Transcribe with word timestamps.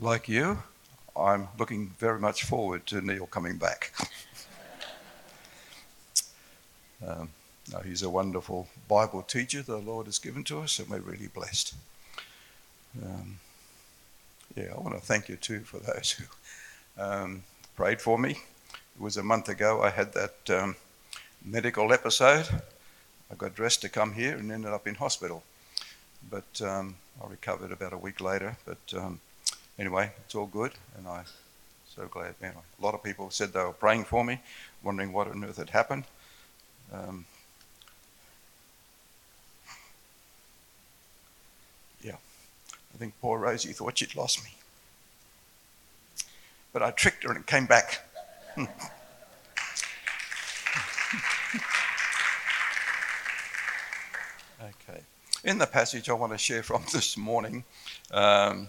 like 0.00 0.28
you, 0.28 0.62
I'm 1.16 1.48
looking 1.58 1.90
very 1.98 2.18
much 2.18 2.44
forward 2.44 2.86
to 2.86 3.00
Neil 3.00 3.26
coming 3.26 3.56
back. 3.56 3.92
um, 7.06 7.30
no, 7.72 7.80
he's 7.80 8.02
a 8.02 8.10
wonderful 8.10 8.68
Bible 8.88 9.22
teacher 9.22 9.62
the 9.62 9.78
Lord 9.78 10.06
has 10.06 10.18
given 10.18 10.44
to 10.44 10.60
us, 10.60 10.78
and 10.78 10.88
we're 10.88 11.00
really 11.00 11.28
blessed. 11.28 11.74
Um, 13.02 13.38
yeah, 14.54 14.72
I 14.74 14.80
want 14.80 14.94
to 14.94 15.00
thank 15.00 15.28
you 15.28 15.36
too 15.36 15.60
for 15.60 15.78
those 15.78 16.12
who 16.12 17.02
um, 17.02 17.42
prayed 17.74 18.00
for 18.00 18.18
me. 18.18 18.30
It 18.30 19.00
was 19.00 19.16
a 19.16 19.22
month 19.22 19.48
ago 19.48 19.82
I 19.82 19.90
had 19.90 20.12
that 20.14 20.50
um, 20.50 20.76
medical 21.44 21.92
episode. 21.92 22.48
I 23.30 23.34
got 23.34 23.54
dressed 23.54 23.82
to 23.82 23.88
come 23.88 24.14
here 24.14 24.36
and 24.36 24.52
ended 24.52 24.72
up 24.72 24.86
in 24.86 24.94
hospital. 24.94 25.42
But 26.30 26.60
um, 26.62 26.96
I 27.22 27.28
recovered 27.28 27.72
about 27.72 27.92
a 27.92 27.98
week 27.98 28.20
later. 28.20 28.56
But 28.64 28.94
um, 28.96 29.20
anyway, 29.78 30.10
it's 30.24 30.34
all 30.34 30.46
good, 30.46 30.72
and 30.96 31.06
I'm 31.06 31.24
so 31.94 32.06
glad. 32.06 32.34
Man, 32.40 32.52
a 32.56 32.84
lot 32.84 32.94
of 32.94 33.02
people 33.02 33.30
said 33.30 33.52
they 33.52 33.60
were 33.60 33.72
praying 33.72 34.04
for 34.04 34.24
me, 34.24 34.40
wondering 34.82 35.12
what 35.12 35.28
on 35.28 35.44
earth 35.44 35.56
had 35.56 35.70
happened. 35.70 36.04
Um, 36.92 37.24
yeah, 42.02 42.16
I 42.94 42.98
think 42.98 43.14
poor 43.20 43.38
Rosie 43.38 43.72
thought 43.72 43.98
she'd 43.98 44.14
lost 44.14 44.44
me. 44.44 44.50
But 46.72 46.82
I 46.82 46.90
tricked 46.90 47.24
her 47.24 47.30
and 47.30 47.38
it 47.40 47.46
came 47.46 47.66
back. 47.66 48.06
okay. 48.58 48.68
In 55.44 55.58
the 55.58 55.66
passage 55.66 56.08
I 56.10 56.12
want 56.12 56.32
to 56.32 56.38
share 56.38 56.62
from 56.62 56.84
this 56.92 57.16
morning, 57.16 57.64
um, 58.10 58.68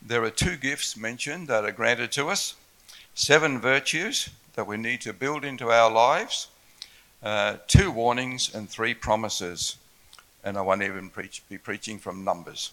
there 0.00 0.22
are 0.22 0.30
two 0.30 0.56
gifts 0.56 0.96
mentioned 0.96 1.48
that 1.48 1.64
are 1.64 1.72
granted 1.72 2.12
to 2.12 2.28
us 2.28 2.54
seven 3.14 3.60
virtues 3.60 4.30
that 4.54 4.66
we 4.66 4.76
need 4.76 5.00
to 5.00 5.12
build 5.12 5.44
into 5.44 5.70
our 5.70 5.90
lives, 5.90 6.48
uh, 7.22 7.56
two 7.66 7.90
warnings, 7.90 8.54
and 8.54 8.68
three 8.68 8.94
promises. 8.94 9.76
And 10.44 10.56
I 10.56 10.62
won't 10.62 10.82
even 10.82 11.10
preach, 11.10 11.42
be 11.48 11.58
preaching 11.58 11.98
from 11.98 12.24
Numbers. 12.24 12.72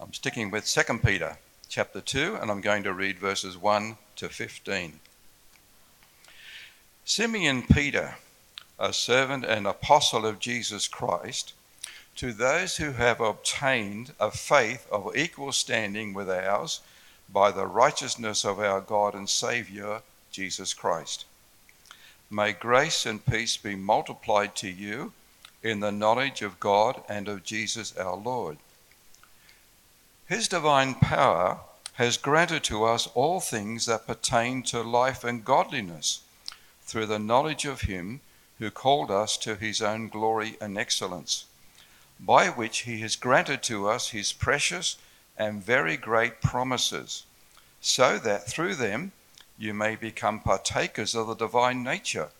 I'm 0.00 0.12
sticking 0.12 0.50
with 0.50 0.66
2 0.66 0.98
Peter 0.98 1.38
chapter 1.68 2.00
2, 2.00 2.38
and 2.40 2.50
I'm 2.50 2.60
going 2.60 2.82
to 2.84 2.92
read 2.92 3.18
verses 3.18 3.56
1 3.56 3.96
to 4.16 4.28
15. 4.28 5.00
Simeon 7.04 7.62
Peter, 7.62 8.16
a 8.78 8.92
servant 8.92 9.44
and 9.44 9.66
apostle 9.66 10.26
of 10.26 10.38
Jesus 10.38 10.88
Christ, 10.88 11.52
to 12.16 12.32
those 12.32 12.78
who 12.78 12.92
have 12.92 13.20
obtained 13.20 14.12
a 14.18 14.30
faith 14.30 14.86
of 14.90 15.14
equal 15.14 15.52
standing 15.52 16.14
with 16.14 16.30
ours 16.30 16.80
by 17.28 17.50
the 17.50 17.66
righteousness 17.66 18.44
of 18.44 18.58
our 18.58 18.80
God 18.80 19.14
and 19.14 19.28
Saviour, 19.28 20.02
Jesus 20.30 20.72
Christ. 20.72 21.26
May 22.30 22.52
grace 22.52 23.04
and 23.04 23.24
peace 23.24 23.58
be 23.58 23.76
multiplied 23.76 24.56
to 24.56 24.68
you 24.68 25.12
in 25.62 25.80
the 25.80 25.92
knowledge 25.92 26.40
of 26.40 26.58
God 26.58 27.02
and 27.08 27.28
of 27.28 27.44
Jesus 27.44 27.94
our 27.96 28.16
Lord. 28.16 28.56
His 30.26 30.48
divine 30.48 30.94
power 30.94 31.60
has 31.94 32.16
granted 32.16 32.64
to 32.64 32.84
us 32.84 33.08
all 33.14 33.40
things 33.40 33.86
that 33.86 34.06
pertain 34.06 34.62
to 34.64 34.80
life 34.82 35.22
and 35.22 35.44
godliness 35.44 36.20
through 36.82 37.06
the 37.06 37.18
knowledge 37.18 37.64
of 37.64 37.82
Him 37.82 38.20
who 38.58 38.70
called 38.70 39.10
us 39.10 39.36
to 39.38 39.56
His 39.56 39.82
own 39.82 40.08
glory 40.08 40.56
and 40.60 40.78
excellence 40.78 41.44
by 42.18 42.48
which 42.48 42.80
he 42.80 43.00
has 43.00 43.14
granted 43.16 43.62
to 43.62 43.88
us 43.88 44.10
his 44.10 44.32
precious 44.32 44.96
and 45.36 45.62
very 45.62 45.96
great 45.96 46.40
promises, 46.40 47.24
so 47.80 48.18
that 48.18 48.46
through 48.46 48.74
them 48.74 49.12
you 49.58 49.74
may 49.74 49.94
become 49.94 50.40
partakers 50.40 51.14
of 51.14 51.26
the 51.26 51.34
divine 51.34 51.82
nature, 51.82 52.30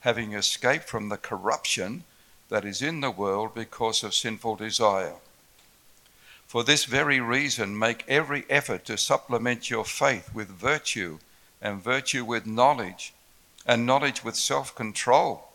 having 0.00 0.32
escaped 0.32 0.88
from 0.88 1.08
the 1.08 1.16
corruption 1.16 2.04
that 2.48 2.64
is 2.64 2.82
in 2.82 3.00
the 3.00 3.10
world 3.10 3.54
because 3.54 4.02
of 4.02 4.14
sinful 4.14 4.56
desire. 4.56 5.14
For 6.46 6.62
this 6.62 6.84
very 6.84 7.20
reason, 7.20 7.78
make 7.78 8.04
every 8.06 8.44
effort 8.50 8.84
to 8.86 8.98
supplement 8.98 9.70
your 9.70 9.84
faith 9.84 10.34
with 10.34 10.48
virtue, 10.48 11.18
and 11.62 11.82
virtue 11.82 12.24
with 12.24 12.46
knowledge, 12.46 13.14
and 13.64 13.86
knowledge 13.86 14.22
with 14.22 14.36
self 14.36 14.74
control, 14.74 15.48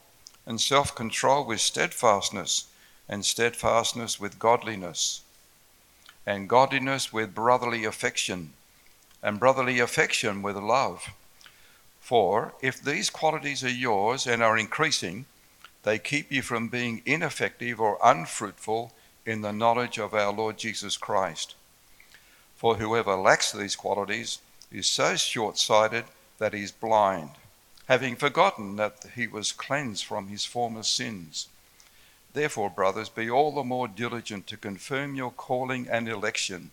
and 0.45 0.59
self 0.59 0.95
control 0.95 1.45
with 1.45 1.61
steadfastness 1.61 2.68
and 3.09 3.25
steadfastness 3.25 4.19
with 4.19 4.37
godliness, 4.39 5.21
and 6.25 6.47
godliness 6.47 7.11
with 7.11 7.33
brotherly 7.33 7.83
affection, 7.83 8.53
and 9.23 9.39
brotherly 9.39 9.79
affection 9.79 10.43
with 10.43 10.55
love. 10.55 11.09
For 11.99 12.53
if 12.61 12.81
these 12.81 13.09
qualities 13.09 13.63
are 13.63 13.69
yours 13.69 14.27
and 14.27 14.43
are 14.43 14.57
increasing, 14.57 15.25
they 15.83 15.97
keep 15.97 16.31
you 16.31 16.41
from 16.41 16.67
being 16.67 17.01
ineffective 17.05 17.81
or 17.81 17.97
unfruitful 18.03 18.93
in 19.25 19.41
the 19.41 19.53
knowledge 19.53 19.97
of 19.97 20.13
our 20.13 20.31
Lord 20.31 20.57
Jesus 20.57 20.95
Christ. 20.95 21.55
For 22.55 22.75
whoever 22.75 23.15
lacks 23.15 23.51
these 23.51 23.75
qualities 23.75 24.39
is 24.71 24.87
so 24.87 25.15
short 25.15 25.57
sighted 25.57 26.05
that 26.37 26.53
he 26.53 26.63
is 26.63 26.71
blind, 26.71 27.31
having 27.87 28.15
forgotten 28.15 28.75
that 28.75 29.05
he 29.15 29.27
was 29.27 29.51
cleansed 29.51 30.05
from 30.05 30.27
his 30.27 30.45
former 30.45 30.83
sins. 30.83 31.47
Therefore, 32.33 32.69
brothers, 32.69 33.09
be 33.09 33.29
all 33.29 33.51
the 33.51 33.63
more 33.63 33.87
diligent 33.87 34.45
to 34.47 34.57
confirm 34.57 35.15
your 35.15 35.31
calling 35.31 35.87
and 35.89 36.07
election. 36.07 36.71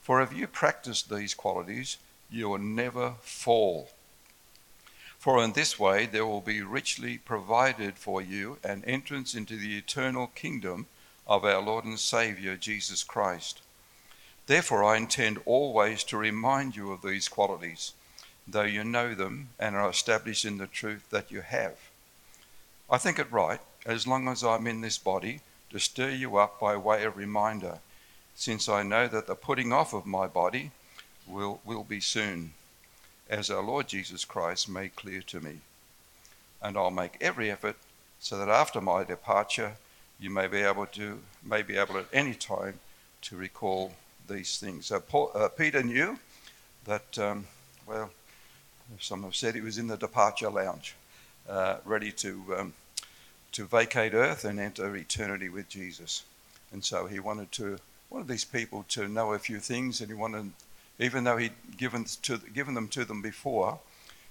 For 0.00 0.22
if 0.22 0.32
you 0.32 0.46
practice 0.46 1.02
these 1.02 1.34
qualities, 1.34 1.96
you 2.30 2.48
will 2.48 2.58
never 2.58 3.14
fall. 3.20 3.90
For 5.18 5.42
in 5.42 5.52
this 5.52 5.78
way 5.78 6.06
there 6.06 6.24
will 6.24 6.40
be 6.40 6.62
richly 6.62 7.18
provided 7.18 7.98
for 7.98 8.22
you 8.22 8.58
an 8.64 8.84
entrance 8.86 9.34
into 9.34 9.56
the 9.56 9.76
eternal 9.76 10.28
kingdom 10.28 10.86
of 11.26 11.44
our 11.44 11.60
Lord 11.60 11.84
and 11.84 11.98
Saviour 11.98 12.56
Jesus 12.56 13.02
Christ. 13.02 13.60
Therefore, 14.46 14.82
I 14.82 14.96
intend 14.96 15.40
always 15.44 16.02
to 16.04 16.16
remind 16.16 16.74
you 16.74 16.90
of 16.90 17.02
these 17.02 17.28
qualities, 17.28 17.92
though 18.48 18.62
you 18.62 18.82
know 18.82 19.14
them 19.14 19.50
and 19.58 19.76
are 19.76 19.90
established 19.90 20.44
in 20.44 20.58
the 20.58 20.66
truth 20.66 21.10
that 21.10 21.30
you 21.30 21.42
have. 21.42 21.76
I 22.88 22.98
think 22.98 23.18
it 23.18 23.30
right 23.30 23.60
as 23.86 24.06
long 24.06 24.28
as 24.28 24.42
I'm 24.44 24.66
in 24.66 24.80
this 24.80 24.98
body, 24.98 25.40
to 25.70 25.78
stir 25.78 26.10
you 26.10 26.36
up 26.36 26.60
by 26.60 26.76
way 26.76 27.04
of 27.04 27.16
reminder, 27.16 27.78
since 28.34 28.68
I 28.68 28.82
know 28.82 29.06
that 29.08 29.26
the 29.26 29.34
putting 29.34 29.72
off 29.72 29.92
of 29.92 30.06
my 30.06 30.26
body 30.26 30.70
will, 31.26 31.60
will 31.64 31.84
be 31.84 32.00
soon, 32.00 32.52
as 33.28 33.50
our 33.50 33.62
Lord 33.62 33.88
Jesus 33.88 34.24
Christ 34.24 34.68
made 34.68 34.96
clear 34.96 35.22
to 35.22 35.40
me. 35.40 35.60
And 36.62 36.76
I'll 36.76 36.90
make 36.90 37.16
every 37.20 37.50
effort 37.50 37.76
so 38.18 38.36
that 38.38 38.48
after 38.48 38.80
my 38.80 39.04
departure, 39.04 39.72
you 40.18 40.30
may 40.30 40.46
be 40.46 40.58
able 40.58 40.86
to, 40.86 41.20
may 41.42 41.62
be 41.62 41.76
able 41.76 41.96
at 41.96 42.06
any 42.12 42.34
time 42.34 42.80
to 43.22 43.36
recall 43.36 43.92
these 44.28 44.58
things. 44.58 44.86
So 44.86 45.00
Paul, 45.00 45.30
uh, 45.34 45.48
Peter 45.48 45.82
knew 45.82 46.18
that, 46.84 47.18
um, 47.18 47.46
well, 47.86 48.10
some 48.98 49.22
have 49.22 49.36
said 49.36 49.54
he 49.54 49.60
was 49.60 49.78
in 49.78 49.86
the 49.86 49.96
departure 49.96 50.50
lounge, 50.50 50.94
uh, 51.48 51.76
ready 51.84 52.12
to 52.12 52.42
um, 52.58 52.74
to 53.52 53.66
vacate 53.66 54.14
earth 54.14 54.44
and 54.44 54.58
enter 54.58 54.94
eternity 54.96 55.48
with 55.48 55.68
Jesus. 55.68 56.24
And 56.72 56.84
so 56.84 57.06
he 57.06 57.20
wanted 57.20 57.52
to 57.52 57.78
wanted 58.08 58.28
these 58.28 58.44
people 58.44 58.84
to 58.88 59.06
know 59.06 59.32
a 59.32 59.38
few 59.38 59.60
things, 59.60 60.00
and 60.00 60.08
he 60.08 60.14
wanted, 60.14 60.50
even 60.98 61.24
though 61.24 61.36
he'd 61.36 61.52
given 61.76 62.04
to 62.22 62.38
given 62.38 62.74
them 62.74 62.88
to 62.88 63.04
them 63.04 63.22
before, 63.22 63.78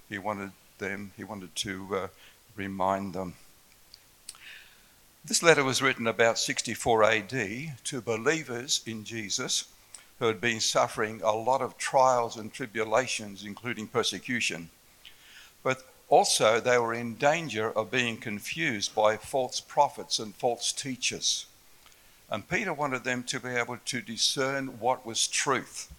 he 0.08 0.18
wanted 0.18 0.52
them 0.78 1.12
he 1.16 1.24
wanted 1.24 1.54
to 1.56 1.96
uh, 1.96 2.08
remind 2.56 3.14
them. 3.14 3.34
This 5.24 5.42
letter 5.42 5.64
was 5.64 5.82
written 5.82 6.06
about 6.06 6.38
64 6.38 7.04
AD 7.04 7.76
to 7.84 8.00
believers 8.00 8.80
in 8.86 9.04
Jesus 9.04 9.64
who 10.18 10.26
had 10.26 10.40
been 10.40 10.60
suffering 10.60 11.20
a 11.22 11.32
lot 11.32 11.62
of 11.62 11.76
trials 11.78 12.36
and 12.36 12.52
tribulations, 12.52 13.44
including 13.44 13.86
persecution. 13.86 14.70
But 15.62 15.82
also, 16.10 16.60
they 16.60 16.76
were 16.76 16.92
in 16.92 17.14
danger 17.14 17.70
of 17.70 17.90
being 17.90 18.16
confused 18.16 18.94
by 18.94 19.16
false 19.16 19.60
prophets 19.60 20.18
and 20.18 20.34
false 20.34 20.72
teachers. 20.72 21.46
And 22.28 22.48
Peter 22.48 22.74
wanted 22.74 23.04
them 23.04 23.22
to 23.24 23.38
be 23.38 23.50
able 23.50 23.78
to 23.86 24.00
discern 24.00 24.80
what 24.80 25.06
was 25.06 25.28
truth 25.28 25.92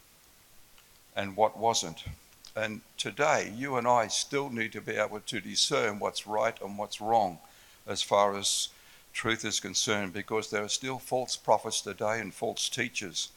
and 1.16 1.36
what 1.36 1.58
wasn't. 1.58 2.04
And 2.56 2.82
today, 2.98 3.54
you 3.56 3.78
and 3.78 3.88
I 3.88 4.08
still 4.08 4.50
need 4.50 4.74
to 4.74 4.82
be 4.82 4.98
able 4.98 5.22
to 5.22 5.40
discern 5.40 5.98
what's 5.98 6.28
right 6.28 6.62
and 6.62 6.78
what's 6.78 7.00
wrong 7.00 7.40
as 7.88 8.02
far 8.02 8.38
as 8.38 8.68
truth 9.14 9.46
is 9.46 9.62
concerned, 9.62 10.12
because 10.14 10.50
there 10.50 10.64
are 10.64 10.70
still 10.70 11.00
false 11.00 11.38
prophets 11.38 11.82
today 11.82 12.20
and 12.20 12.34
false 12.34 12.68
teachers 12.70 13.30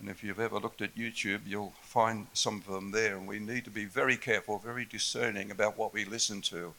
and 0.00 0.08
if 0.08 0.22
you've 0.22 0.38
ever 0.38 0.60
looked 0.60 0.80
at 0.80 0.96
YouTube, 0.96 1.40
you'll 1.46 1.72
find 1.82 2.28
some 2.32 2.58
of 2.58 2.72
them 2.72 2.92
there. 2.92 3.16
And 3.16 3.26
we 3.26 3.40
need 3.40 3.64
to 3.64 3.70
be 3.70 3.84
very 3.84 4.16
careful, 4.16 4.58
very 4.58 4.84
discerning 4.84 5.50
about 5.50 5.76
what 5.76 5.92
we 5.92 6.04
listen 6.04 6.40
to. 6.42 6.72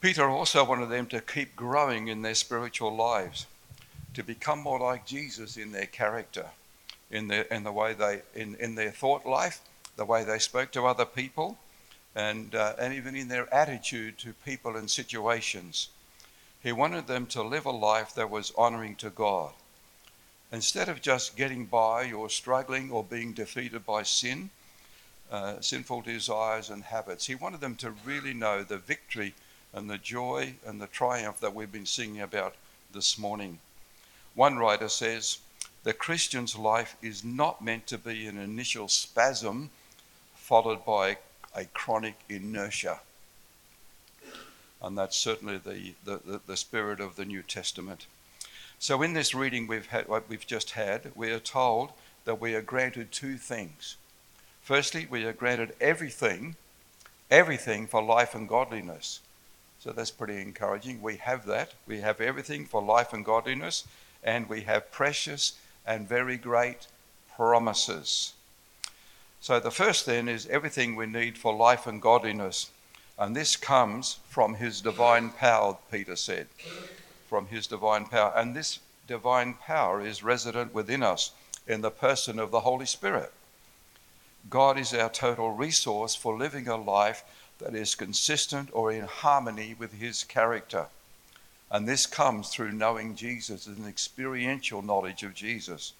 Peter 0.00 0.28
also 0.28 0.64
wanted 0.64 0.88
them 0.88 1.06
to 1.06 1.20
keep 1.20 1.54
growing 1.54 2.08
in 2.08 2.22
their 2.22 2.34
spiritual 2.34 2.94
lives, 2.94 3.46
to 4.14 4.24
become 4.24 4.58
more 4.58 4.80
like 4.80 5.06
Jesus 5.06 5.56
in 5.56 5.70
their 5.70 5.86
character, 5.86 6.46
in 7.12 7.28
their 7.28 7.42
in 7.42 7.62
the 7.62 7.70
way 7.70 7.94
they 7.94 8.22
in, 8.34 8.56
in 8.56 8.74
their 8.74 8.90
thought 8.90 9.24
life, 9.24 9.60
the 9.96 10.04
way 10.04 10.24
they 10.24 10.40
spoke 10.40 10.72
to 10.72 10.86
other 10.86 11.04
people, 11.04 11.56
and 12.16 12.56
uh, 12.56 12.74
and 12.80 12.92
even 12.92 13.14
in 13.14 13.28
their 13.28 13.52
attitude 13.54 14.18
to 14.18 14.32
people 14.44 14.76
and 14.76 14.90
situations. 14.90 15.90
He 16.60 16.72
wanted 16.72 17.06
them 17.06 17.26
to 17.26 17.42
live 17.42 17.66
a 17.66 17.70
life 17.70 18.14
that 18.16 18.30
was 18.30 18.52
honoring 18.58 18.96
to 18.96 19.10
God. 19.10 19.52
Instead 20.52 20.90
of 20.90 21.00
just 21.00 21.34
getting 21.34 21.64
by 21.64 22.12
or 22.12 22.28
struggling 22.28 22.90
or 22.90 23.02
being 23.02 23.32
defeated 23.32 23.86
by 23.86 24.02
sin, 24.02 24.50
uh, 25.30 25.58
sinful 25.60 26.02
desires 26.02 26.68
and 26.68 26.84
habits, 26.84 27.26
he 27.26 27.34
wanted 27.34 27.60
them 27.60 27.74
to 27.74 27.94
really 28.04 28.34
know 28.34 28.62
the 28.62 28.76
victory 28.76 29.34
and 29.72 29.88
the 29.88 29.96
joy 29.96 30.54
and 30.66 30.78
the 30.78 30.86
triumph 30.86 31.40
that 31.40 31.54
we've 31.54 31.72
been 31.72 31.86
singing 31.86 32.20
about 32.20 32.54
this 32.92 33.16
morning. 33.16 33.58
One 34.34 34.58
writer 34.58 34.90
says, 34.90 35.38
The 35.84 35.94
Christian's 35.94 36.54
life 36.54 36.96
is 37.00 37.24
not 37.24 37.64
meant 37.64 37.86
to 37.86 37.96
be 37.96 38.26
an 38.26 38.38
initial 38.38 38.88
spasm 38.88 39.70
followed 40.34 40.84
by 40.84 41.16
a 41.56 41.64
chronic 41.64 42.16
inertia. 42.28 43.00
And 44.82 44.98
that's 44.98 45.16
certainly 45.16 45.56
the, 45.56 45.94
the, 46.04 46.20
the, 46.24 46.40
the 46.46 46.56
spirit 46.58 47.00
of 47.00 47.16
the 47.16 47.24
New 47.24 47.42
Testament. 47.42 48.06
So, 48.82 49.00
in 49.02 49.12
this 49.12 49.32
reading 49.32 49.68
we've, 49.68 49.86
had, 49.86 50.06
we've 50.28 50.44
just 50.44 50.72
had, 50.72 51.12
we 51.14 51.30
are 51.30 51.38
told 51.38 51.92
that 52.24 52.40
we 52.40 52.56
are 52.56 52.60
granted 52.60 53.12
two 53.12 53.36
things. 53.36 53.96
Firstly, 54.60 55.06
we 55.08 55.24
are 55.24 55.32
granted 55.32 55.76
everything, 55.80 56.56
everything 57.30 57.86
for 57.86 58.02
life 58.02 58.34
and 58.34 58.48
godliness. 58.48 59.20
So 59.78 59.92
that's 59.92 60.10
pretty 60.10 60.42
encouraging. 60.42 61.00
We 61.00 61.18
have 61.18 61.46
that. 61.46 61.74
We 61.86 62.00
have 62.00 62.20
everything 62.20 62.66
for 62.66 62.82
life 62.82 63.12
and 63.12 63.24
godliness, 63.24 63.86
and 64.24 64.48
we 64.48 64.62
have 64.62 64.90
precious 64.90 65.52
and 65.86 66.08
very 66.08 66.36
great 66.36 66.88
promises. 67.36 68.32
So 69.40 69.60
the 69.60 69.70
first 69.70 70.06
then 70.06 70.28
is 70.28 70.48
everything 70.48 70.96
we 70.96 71.06
need 71.06 71.38
for 71.38 71.54
life 71.54 71.86
and 71.86 72.02
godliness. 72.02 72.72
And 73.16 73.36
this 73.36 73.54
comes 73.54 74.18
from 74.28 74.54
his 74.54 74.80
divine 74.80 75.30
power, 75.30 75.78
Peter 75.88 76.16
said. 76.16 76.48
From 77.32 77.46
his 77.46 77.66
divine 77.66 78.04
power. 78.04 78.30
And 78.36 78.54
this 78.54 78.80
divine 79.06 79.54
power 79.54 80.04
is 80.04 80.22
resident 80.22 80.74
within 80.74 81.02
us 81.02 81.30
in 81.66 81.80
the 81.80 81.90
person 81.90 82.38
of 82.38 82.50
the 82.50 82.60
Holy 82.60 82.84
Spirit. 82.84 83.32
God 84.50 84.78
is 84.78 84.92
our 84.92 85.08
total 85.08 85.50
resource 85.50 86.14
for 86.14 86.36
living 86.36 86.68
a 86.68 86.76
life 86.76 87.24
that 87.58 87.74
is 87.74 87.94
consistent 87.94 88.68
or 88.74 88.92
in 88.92 89.06
harmony 89.06 89.74
with 89.78 89.94
his 89.94 90.24
character. 90.24 90.88
And 91.70 91.88
this 91.88 92.04
comes 92.04 92.50
through 92.50 92.72
knowing 92.72 93.16
Jesus, 93.16 93.66
an 93.66 93.86
experiential 93.88 94.82
knowledge 94.82 95.22
of 95.22 95.32
Jesus. 95.32 95.94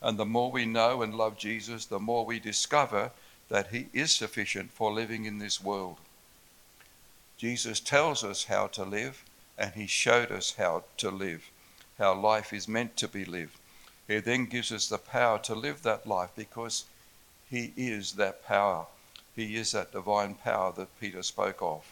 And 0.00 0.18
the 0.18 0.24
more 0.24 0.50
we 0.50 0.64
know 0.64 1.02
and 1.02 1.14
love 1.14 1.36
Jesus, 1.36 1.84
the 1.84 2.00
more 2.00 2.24
we 2.24 2.40
discover 2.40 3.10
that 3.50 3.66
he 3.66 3.88
is 3.92 4.12
sufficient 4.12 4.72
for 4.72 4.90
living 4.90 5.26
in 5.26 5.40
this 5.40 5.62
world. 5.62 5.98
Jesus 7.36 7.80
tells 7.80 8.24
us 8.24 8.44
how 8.44 8.68
to 8.68 8.82
live, 8.82 9.22
and 9.60 9.74
he 9.74 9.86
showed 9.86 10.32
us 10.32 10.54
how 10.56 10.82
to 10.96 11.10
live, 11.10 11.50
how 11.98 12.14
life 12.14 12.52
is 12.52 12.66
meant 12.66 12.96
to 12.96 13.06
be 13.06 13.26
lived. 13.26 13.56
He 14.08 14.18
then 14.18 14.46
gives 14.46 14.72
us 14.72 14.88
the 14.88 14.98
power 14.98 15.38
to 15.40 15.54
live 15.54 15.82
that 15.82 16.06
life 16.06 16.30
because 16.34 16.86
he 17.50 17.72
is 17.76 18.12
that 18.12 18.44
power. 18.46 18.86
He 19.36 19.56
is 19.56 19.72
that 19.72 19.92
divine 19.92 20.34
power 20.34 20.72
that 20.76 20.98
Peter 20.98 21.22
spoke 21.22 21.58
of. 21.60 21.84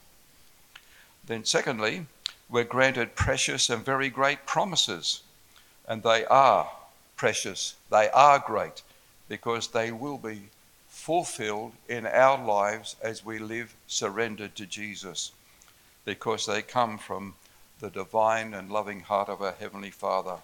Then, 1.27 1.45
secondly, 1.45 2.07
we're 2.49 2.65
granted 2.65 3.15
precious 3.15 3.69
and 3.69 3.85
very 3.85 4.09
great 4.09 4.47
promises. 4.47 5.23
And 5.87 6.03
they 6.03 6.25
are 6.25 6.71
precious, 7.17 7.75
they 7.91 8.09
are 8.11 8.39
great, 8.39 8.83
because 9.29 9.69
they 9.69 9.93
will 9.93 10.19
be 10.19 10.49
fulfilled 10.89 11.73
in 11.89 12.07
our 12.07 12.43
lives 12.43 12.97
as 13.03 13.25
we 13.25 13.39
live 13.39 13.75
surrendered 13.87 14.55
to 14.57 14.67
Jesus, 14.67 15.33
because 16.05 16.47
they 16.47 16.63
come 16.63 16.97
from 16.97 17.35
the 17.81 17.91
divine 17.91 18.55
and 18.55 18.71
loving 18.71 19.01
heart 19.01 19.29
of 19.29 19.41
our 19.41 19.53
Heavenly 19.53 19.91
Father. 19.91 20.37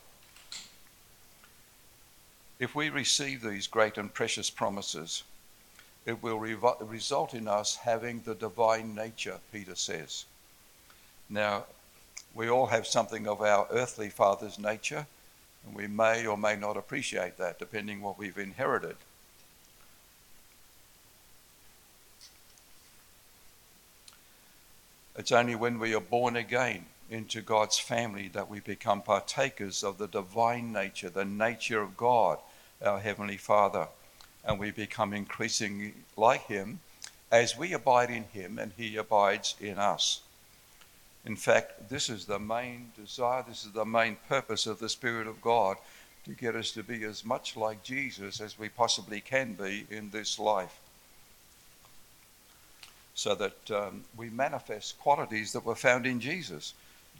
If 2.60 2.74
we 2.74 2.88
receive 2.88 3.42
these 3.42 3.66
great 3.66 3.98
and 3.98 4.12
precious 4.12 4.50
promises, 4.50 5.24
it 6.06 6.22
will 6.22 6.38
result 6.38 7.34
in 7.34 7.48
us 7.48 7.76
having 7.76 8.20
the 8.20 8.34
divine 8.34 8.94
nature, 8.94 9.38
Peter 9.52 9.74
says. 9.74 10.26
Now, 11.28 11.64
we 12.34 12.48
all 12.48 12.66
have 12.66 12.86
something 12.86 13.26
of 13.26 13.40
our 13.40 13.66
earthly 13.70 14.10
father's 14.10 14.58
nature, 14.58 15.06
and 15.66 15.74
we 15.74 15.88
may 15.88 16.26
or 16.26 16.36
may 16.36 16.56
not 16.56 16.76
appreciate 16.76 17.38
that 17.38 17.58
depending 17.58 18.00
what 18.00 18.18
we've 18.18 18.38
inherited. 18.38 18.96
It's 25.16 25.32
only 25.32 25.54
when 25.54 25.78
we 25.78 25.94
are 25.94 26.00
born 26.00 26.36
again 26.36 26.84
into 27.10 27.42
God's 27.42 27.78
family 27.78 28.28
that 28.28 28.48
we 28.48 28.60
become 28.60 29.02
partakers 29.02 29.82
of 29.82 29.98
the 29.98 30.08
divine 30.08 30.72
nature, 30.72 31.10
the 31.10 31.24
nature 31.24 31.80
of 31.80 31.96
God, 31.96 32.38
our 32.82 32.98
Heavenly 32.98 33.36
Father 33.36 33.88
and 34.44 34.58
we 34.58 34.70
become 34.70 35.12
increasingly 35.12 35.94
like 36.16 36.46
Him 36.46 36.80
as 37.32 37.56
we 37.56 37.72
abide 37.72 38.10
in 38.10 38.24
Him 38.24 38.58
and 38.58 38.72
He 38.76 38.96
abides 38.96 39.56
in 39.60 39.78
us. 39.78 40.20
In 41.24 41.36
fact, 41.36 41.88
this 41.88 42.10
is 42.10 42.26
the 42.26 42.38
main 42.38 42.92
desire, 42.96 43.44
this 43.48 43.64
is 43.64 43.72
the 43.72 43.86
main 43.86 44.18
purpose 44.28 44.66
of 44.66 44.78
the 44.78 44.90
Spirit 44.90 45.26
of 45.26 45.40
God 45.40 45.78
to 46.26 46.32
get 46.32 46.54
us 46.54 46.70
to 46.72 46.82
be 46.82 47.04
as 47.04 47.24
much 47.24 47.56
like 47.56 47.82
Jesus 47.82 48.40
as 48.40 48.58
we 48.58 48.68
possibly 48.68 49.20
can 49.20 49.54
be 49.54 49.86
in 49.90 50.10
this 50.10 50.38
life. 50.38 50.78
So 53.14 53.34
that 53.36 53.70
um, 53.70 54.04
we 54.16 54.28
manifest 54.28 54.98
qualities 54.98 55.52
that 55.52 55.64
were 55.64 55.74
found 55.74 56.04
in 56.04 56.20
Jesus 56.20 56.74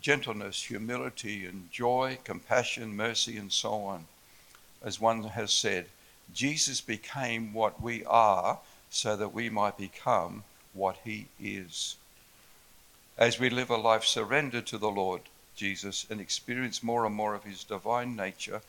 gentleness, 0.05 0.65
humility, 0.65 1.47
and 1.47 1.73
joy, 1.73 2.19
compassion, 2.25 2.95
mercy, 2.95 3.39
and 3.39 3.51
so 3.51 3.73
on. 3.73 4.05
As 4.83 5.01
one 5.01 5.25
has 5.25 5.51
said, 5.51 5.87
Jesus 6.35 6.83
became 6.83 7.55
what 7.55 7.81
we 7.81 8.05
are 8.05 8.59
so 8.91 9.17
that 9.17 9.33
we 9.33 9.49
might 9.49 9.79
become 9.79 10.45
what 10.75 10.99
he 11.05 11.29
is. 11.41 11.97
As 13.17 13.41
we 13.41 13.49
live 13.49 13.71
a 13.71 13.79
life 13.79 14.05
surrendered 14.05 14.67
to 14.67 14.77
the 14.77 14.91
Lord 14.91 15.23
Jesus 15.57 16.05
and 16.11 16.21
experience 16.21 16.83
more 16.83 17.07
and 17.07 17.15
more 17.15 17.35
of 17.35 17.45
his 17.45 17.65
divine 17.65 18.15
nature 18.15 18.61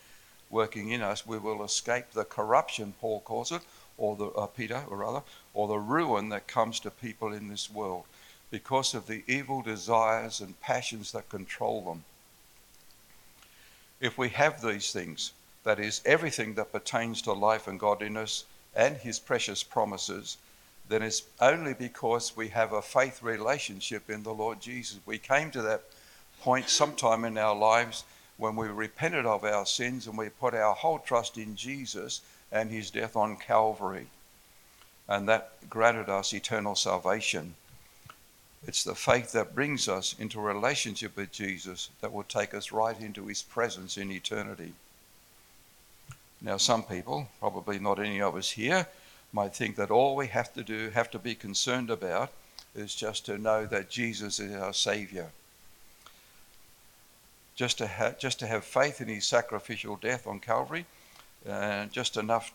working 0.50 0.92
in 0.92 1.02
us, 1.02 1.28
we 1.28 1.38
will 1.38 1.66
escape 1.66 2.12
the 2.14 2.24
corruption, 2.24 2.94
Paul 3.02 3.20
calls 3.20 3.52
it, 3.52 3.62
or 3.98 4.16
the 4.16 4.28
uh, 4.28 4.46
Peter, 4.46 4.86
or 4.88 4.96
rather, 4.96 5.24
or 5.54 5.68
the 5.68 5.80
ruin 5.80 6.30
that 6.30 6.48
comes 6.48 6.80
to 6.80 6.90
people 6.90 7.34
in 7.34 7.50
this 7.50 7.70
world 7.70 8.06
because 8.56 8.94
of 8.94 9.06
the 9.06 9.22
evil 9.28 9.62
desires 9.62 10.40
and 10.40 10.58
passions 10.62 11.12
that 11.12 11.28
control 11.28 11.82
them. 11.82 12.06
If 14.00 14.18
we 14.18 14.30
have 14.30 14.62
these 14.62 14.94
things, 14.94 15.34
that 15.66 15.78
is, 15.78 16.02
everything 16.06 16.54
that 16.54 16.72
pertains 16.72 17.22
to 17.24 17.34
life 17.34 17.68
and 17.68 17.78
godliness 17.78 18.46
and 18.74 18.96
his 18.96 19.20
precious 19.20 19.62
promises, 19.62 20.38
then 20.88 21.02
it's 21.02 21.24
only 21.42 21.74
because 21.74 22.38
we 22.38 22.48
have 22.48 22.72
a 22.72 22.82
faith 22.82 23.22
relationship 23.22 24.10
in 24.10 24.24
the 24.24 24.34
Lord 24.34 24.62
Jesus. 24.62 25.00
We 25.06 25.18
came 25.18 25.52
to 25.52 25.62
that 25.64 25.82
point 26.40 26.70
sometime 26.70 27.26
in 27.26 27.38
our 27.38 27.58
lives 27.58 28.06
when 28.38 28.56
we 28.56 28.70
repented 28.70 29.26
of 29.26 29.44
our 29.44 29.66
sins 29.66 30.08
and 30.08 30.18
we 30.18 30.30
put 30.30 30.54
our 30.54 30.74
whole 30.74 31.00
trust 31.00 31.38
in 31.38 31.58
Jesus 31.58 32.22
and 32.54 32.72
his 32.72 32.90
death 32.90 33.18
on 33.18 33.36
Calvary. 33.36 34.08
And 35.10 35.28
that 35.28 35.70
granted 35.70 36.08
us 36.08 36.34
eternal 36.34 36.76
salvation. 36.76 37.56
It's 38.68 38.84
the 38.84 38.96
faith 38.96 39.32
that 39.34 39.54
brings 39.54 39.88
us 39.88 40.16
into 40.18 40.40
a 40.40 40.54
relationship 40.54 41.16
with 41.16 41.32
Jesus 41.32 41.90
that 42.02 42.12
will 42.12 42.24
take 42.24 42.54
us 42.54 42.72
right 42.72 43.00
into 43.00 43.28
his 43.28 43.44
presence 43.44 43.98
in 43.98 44.12
eternity. 44.12 44.74
Now, 46.42 46.58
some 46.58 46.84
people, 46.84 47.30
probably 47.40 47.80
not 47.80 48.00
any 48.00 48.22
of 48.22 48.36
us 48.36 48.52
here, 48.52 48.88
might 49.32 49.56
think 49.56 49.76
that 49.76 49.92
all 49.92 50.16
we 50.16 50.28
have 50.28 50.54
to 50.54 50.64
do, 50.64 50.90
have 50.90 51.12
to 51.12 51.20
be 51.20 51.36
concerned 51.36 51.90
about, 51.90 52.32
is 52.76 52.96
just 52.96 53.26
to 53.28 53.38
know 53.38 53.66
that 53.66 53.90
Jesus 53.90 54.40
is 54.40 54.56
our 54.56 54.74
Savior. 54.74 55.30
Just 57.56 57.78
to, 57.78 57.88
ha- 57.88 58.14
just 58.20 58.40
to 58.40 58.48
have 58.48 58.66
faith 58.66 59.00
in 59.00 59.08
His 59.08 59.26
sacrificial 59.26 59.96
death 59.96 60.28
on 60.28 60.40
Calvary, 60.40 60.86
uh, 61.50 61.86
just 61.86 62.18
enough 62.18 62.54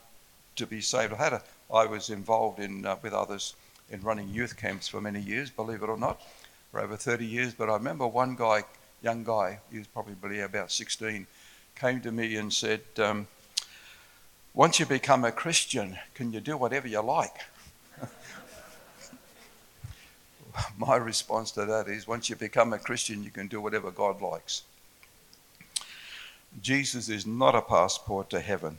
to 0.57 0.67
be 0.67 0.81
saved. 0.81 1.12
I 1.12 1.17
had 1.17 1.33
a, 1.35 1.43
I 1.73 1.87
was 1.87 2.11
involved 2.11 2.59
in 2.59 2.85
uh, 2.85 2.97
with 3.00 3.12
others 3.12 3.55
in 3.90 4.00
running 4.02 4.28
youth 4.28 4.56
camps 4.56 4.88
for 4.88 5.00
many 5.00 5.20
years, 5.20 5.50
believe 5.50 5.82
it 5.82 5.88
or 5.88 5.97
not, 5.97 6.23
for 6.70 6.80
over 6.80 6.97
30 6.97 7.26
years. 7.26 7.54
But 7.54 7.68
I 7.68 7.75
remember 7.75 8.06
one 8.06 8.37
guy, 8.37 8.64
young 9.02 9.25
guy, 9.25 9.61
he 9.70 9.78
was 9.78 9.87
probably 9.87 10.40
about 10.40 10.70
16, 10.70 11.26
came 11.75 12.00
to 12.00 12.12
me 12.12 12.37
and 12.37 12.52
said. 12.52 12.80
Um, 12.99 13.26
once 14.52 14.80
you 14.80 14.87
become 14.87 15.25
a 15.25 15.30
Christian, 15.30 15.97
can 16.14 16.32
you 16.32 16.40
do 16.40 16.56
whatever 16.56 16.88
you 16.88 17.00
like? 17.00 17.37
My 20.76 20.97
response 20.97 21.52
to 21.52 21.64
that 21.66 21.87
is 21.87 22.09
once 22.09 22.28
you 22.28 22.35
become 22.35 22.73
a 22.73 22.78
Christian, 22.78 23.23
you 23.23 23.30
can 23.30 23.47
do 23.47 23.61
whatever 23.61 23.92
God 23.92 24.20
likes. 24.20 24.62
Jesus 26.61 27.09
is 27.09 27.26
not 27.26 27.54
a 27.54 27.62
passport 27.62 28.28
to 28.30 28.40
heaven, 28.40 28.78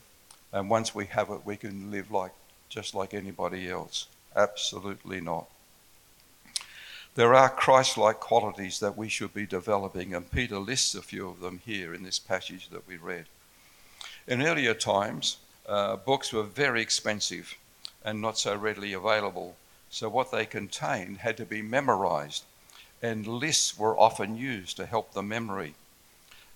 And 0.51 0.69
once 0.69 0.93
we 0.93 1.05
have 1.05 1.29
it, 1.29 1.45
we 1.45 1.55
can 1.55 1.89
live 1.89 2.11
like 2.11 2.33
just 2.67 2.93
like 2.93 3.13
anybody 3.13 3.69
else. 3.69 4.07
Absolutely 4.35 5.19
not. 5.19 5.47
There 7.15 7.33
are 7.33 7.49
Christ 7.49 7.97
like 7.97 8.21
qualities 8.21 8.79
that 8.79 8.95
we 8.95 9.09
should 9.09 9.33
be 9.33 9.45
developing, 9.45 10.15
and 10.15 10.31
Peter 10.31 10.57
lists 10.57 10.95
a 10.95 11.01
few 11.01 11.27
of 11.27 11.41
them 11.41 11.61
here 11.65 11.93
in 11.93 12.03
this 12.03 12.19
passage 12.19 12.69
that 12.69 12.87
we 12.87 12.95
read. 12.95 13.25
In 14.27 14.41
earlier 14.41 14.73
times, 14.73 15.37
uh, 15.67 15.97
books 15.97 16.31
were 16.31 16.43
very 16.43 16.81
expensive 16.81 17.55
and 18.05 18.21
not 18.21 18.37
so 18.37 18.55
readily 18.55 18.93
available, 18.93 19.57
so 19.89 20.07
what 20.07 20.31
they 20.31 20.45
contained 20.45 21.17
had 21.17 21.35
to 21.35 21.45
be 21.45 21.61
memorized, 21.61 22.45
and 23.01 23.27
lists 23.27 23.77
were 23.77 23.99
often 23.99 24.37
used 24.37 24.77
to 24.77 24.85
help 24.85 25.11
the 25.11 25.21
memory. 25.21 25.75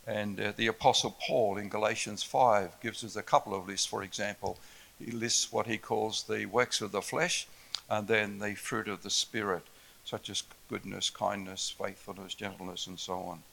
And 0.07 0.39
uh, 0.39 0.53
the 0.55 0.67
Apostle 0.67 1.17
Paul 1.19 1.57
in 1.57 1.67
Galatians 1.67 2.23
5 2.23 2.79
gives 2.79 3.03
us 3.03 3.17
a 3.17 3.23
couple 3.23 3.53
of 3.53 3.67
lists, 3.67 3.87
for 3.87 4.03
example. 4.03 4.57
He 5.03 5.11
lists 5.11 5.51
what 5.51 5.67
he 5.67 5.77
calls 5.77 6.23
the 6.23 6.45
works 6.45 6.79
of 6.79 6.93
the 6.93 7.01
flesh 7.01 7.47
and 7.89 8.07
then 8.07 8.39
the 8.39 8.55
fruit 8.55 8.87
of 8.87 9.03
the 9.03 9.09
Spirit, 9.09 9.63
such 10.03 10.29
as 10.29 10.43
goodness, 10.69 11.09
kindness, 11.09 11.69
faithfulness, 11.69 12.33
gentleness, 12.33 12.87
and 12.87 12.99
so 12.99 13.13
on. 13.13 13.43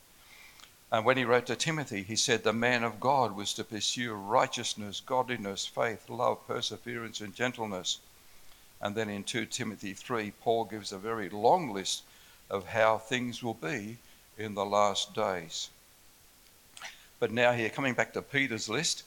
And 0.91 1.05
when 1.05 1.17
he 1.17 1.25
wrote 1.25 1.47
to 1.47 1.55
Timothy, 1.55 2.03
he 2.03 2.15
said 2.15 2.43
the 2.43 2.53
man 2.53 2.83
of 2.83 2.99
God 2.99 3.35
was 3.35 3.53
to 3.53 3.63
pursue 3.63 4.13
righteousness, 4.13 5.01
godliness, 5.03 5.65
faith, 5.65 6.07
love, 6.07 6.47
perseverance, 6.47 7.19
and 7.19 7.33
gentleness. 7.33 7.99
And 8.79 8.95
then 8.95 9.09
in 9.09 9.23
2 9.23 9.47
Timothy 9.47 9.93
3, 9.93 10.31
Paul 10.41 10.65
gives 10.65 10.91
a 10.91 10.99
very 10.99 11.29
long 11.29 11.73
list 11.73 12.03
of 12.49 12.67
how 12.67 12.99
things 12.99 13.41
will 13.41 13.55
be 13.55 13.97
in 14.37 14.53
the 14.53 14.65
last 14.65 15.15
days. 15.15 15.69
But 17.19 17.31
now, 17.31 17.53
here, 17.53 17.69
coming 17.69 17.93
back 17.93 18.13
to 18.13 18.21
Peter's 18.21 18.69
list, 18.69 19.03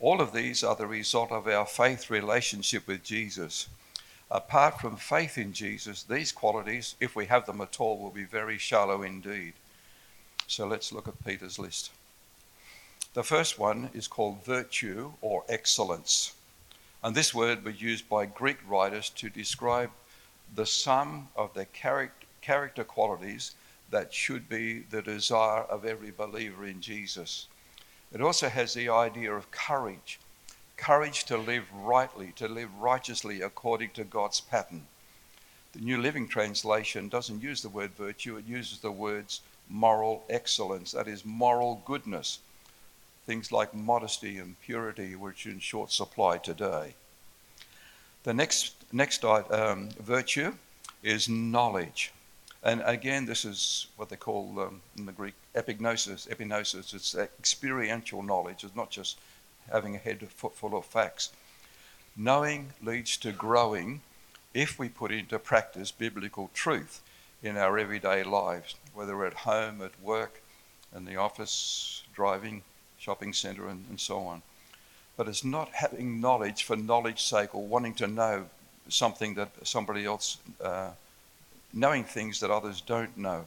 all 0.00 0.20
of 0.20 0.32
these 0.32 0.62
are 0.64 0.74
the 0.74 0.86
result 0.86 1.30
of 1.30 1.46
our 1.46 1.64
faith 1.64 2.10
relationship 2.10 2.86
with 2.86 3.04
Jesus. 3.04 3.68
Apart 4.34 4.80
from 4.80 4.96
faith 4.96 5.36
in 5.36 5.52
Jesus, 5.52 6.04
these 6.04 6.32
qualities, 6.32 6.96
if 7.00 7.14
we 7.14 7.26
have 7.26 7.44
them 7.44 7.60
at 7.60 7.78
all, 7.78 7.98
will 7.98 8.10
be 8.10 8.24
very 8.24 8.56
shallow 8.56 9.02
indeed. 9.02 9.52
So 10.46 10.66
let's 10.66 10.90
look 10.90 11.06
at 11.06 11.22
Peter's 11.22 11.58
list. 11.58 11.90
The 13.12 13.22
first 13.22 13.58
one 13.58 13.90
is 13.92 14.08
called 14.08 14.42
virtue 14.42 15.12
or 15.20 15.44
excellence. 15.50 16.32
And 17.04 17.14
this 17.14 17.34
word 17.34 17.62
was 17.62 17.82
used 17.82 18.08
by 18.08 18.24
Greek 18.24 18.56
writers 18.66 19.10
to 19.10 19.28
describe 19.28 19.90
the 20.54 20.64
sum 20.64 21.28
of 21.36 21.52
the 21.52 21.66
character 21.66 22.84
qualities 22.84 23.54
that 23.90 24.14
should 24.14 24.48
be 24.48 24.78
the 24.78 25.02
desire 25.02 25.64
of 25.64 25.84
every 25.84 26.10
believer 26.10 26.64
in 26.64 26.80
Jesus. 26.80 27.48
It 28.14 28.22
also 28.22 28.48
has 28.48 28.72
the 28.72 28.88
idea 28.88 29.34
of 29.34 29.50
courage 29.50 30.18
courage 30.82 31.22
to 31.22 31.36
live 31.36 31.62
rightly, 31.72 32.32
to 32.34 32.48
live 32.48 32.68
righteously 32.80 33.40
according 33.40 33.90
to 33.90 34.02
God's 34.02 34.40
pattern. 34.40 34.84
The 35.74 35.78
New 35.78 35.96
Living 35.96 36.26
Translation 36.26 37.08
doesn't 37.08 37.40
use 37.40 37.62
the 37.62 37.68
word 37.68 37.92
virtue, 37.92 38.36
it 38.36 38.46
uses 38.46 38.80
the 38.80 38.90
words 38.90 39.42
moral 39.68 40.24
excellence, 40.28 40.90
that 40.90 41.06
is, 41.06 41.24
moral 41.24 41.80
goodness. 41.84 42.40
Things 43.26 43.52
like 43.52 43.72
modesty 43.72 44.38
and 44.38 44.60
purity, 44.60 45.14
which 45.14 45.46
are 45.46 45.50
in 45.50 45.60
short 45.60 45.92
supply 45.92 46.38
today. 46.38 46.94
The 48.24 48.34
next, 48.34 48.74
next 48.92 49.24
um, 49.24 49.90
virtue 50.00 50.52
is 51.04 51.28
knowledge. 51.28 52.12
And 52.64 52.82
again, 52.84 53.24
this 53.24 53.44
is 53.44 53.86
what 53.96 54.08
they 54.08 54.16
call 54.16 54.58
um, 54.58 54.80
in 54.98 55.06
the 55.06 55.12
Greek 55.12 55.34
epignosis. 55.54 56.28
Epignosis, 56.28 56.92
it's 56.92 57.14
experiential 57.14 58.20
knowledge. 58.20 58.64
It's 58.64 58.74
not 58.74 58.90
just 58.90 59.16
having 59.70 59.94
a 59.94 59.98
head 59.98 60.26
full 60.30 60.76
of 60.76 60.84
facts. 60.84 61.30
Knowing 62.16 62.72
leads 62.82 63.16
to 63.18 63.32
growing 63.32 64.00
if 64.54 64.78
we 64.78 64.88
put 64.88 65.12
into 65.12 65.38
practice 65.38 65.90
biblical 65.90 66.50
truth 66.52 67.00
in 67.42 67.56
our 67.56 67.78
everyday 67.78 68.22
lives, 68.22 68.74
whether 68.94 69.24
at 69.24 69.34
home, 69.34 69.80
at 69.82 70.00
work, 70.02 70.42
in 70.94 71.04
the 71.04 71.16
office, 71.16 72.02
driving, 72.14 72.62
shopping 72.98 73.32
centre, 73.32 73.68
and, 73.68 73.84
and 73.88 73.98
so 73.98 74.18
on. 74.18 74.42
But 75.16 75.28
it's 75.28 75.44
not 75.44 75.70
having 75.70 76.20
knowledge 76.20 76.64
for 76.64 76.76
knowledge's 76.76 77.24
sake 77.24 77.54
or 77.54 77.66
wanting 77.66 77.94
to 77.94 78.06
know 78.06 78.46
something 78.88 79.34
that 79.34 79.50
somebody 79.66 80.04
else, 80.04 80.38
uh, 80.62 80.90
knowing 81.72 82.04
things 82.04 82.40
that 82.40 82.50
others 82.50 82.80
don't 82.80 83.16
know. 83.16 83.46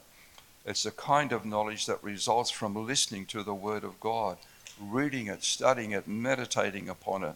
It's 0.65 0.83
the 0.83 0.91
kind 0.91 1.31
of 1.31 1.45
knowledge 1.45 1.85
that 1.85 2.03
results 2.03 2.49
from 2.49 2.87
listening 2.87 3.25
to 3.27 3.43
the 3.43 3.53
Word 3.53 3.83
of 3.83 3.99
God, 3.99 4.37
reading 4.79 5.27
it, 5.27 5.43
studying 5.43 5.91
it, 5.91 6.07
meditating 6.07 6.89
upon 6.89 7.23
it. 7.23 7.35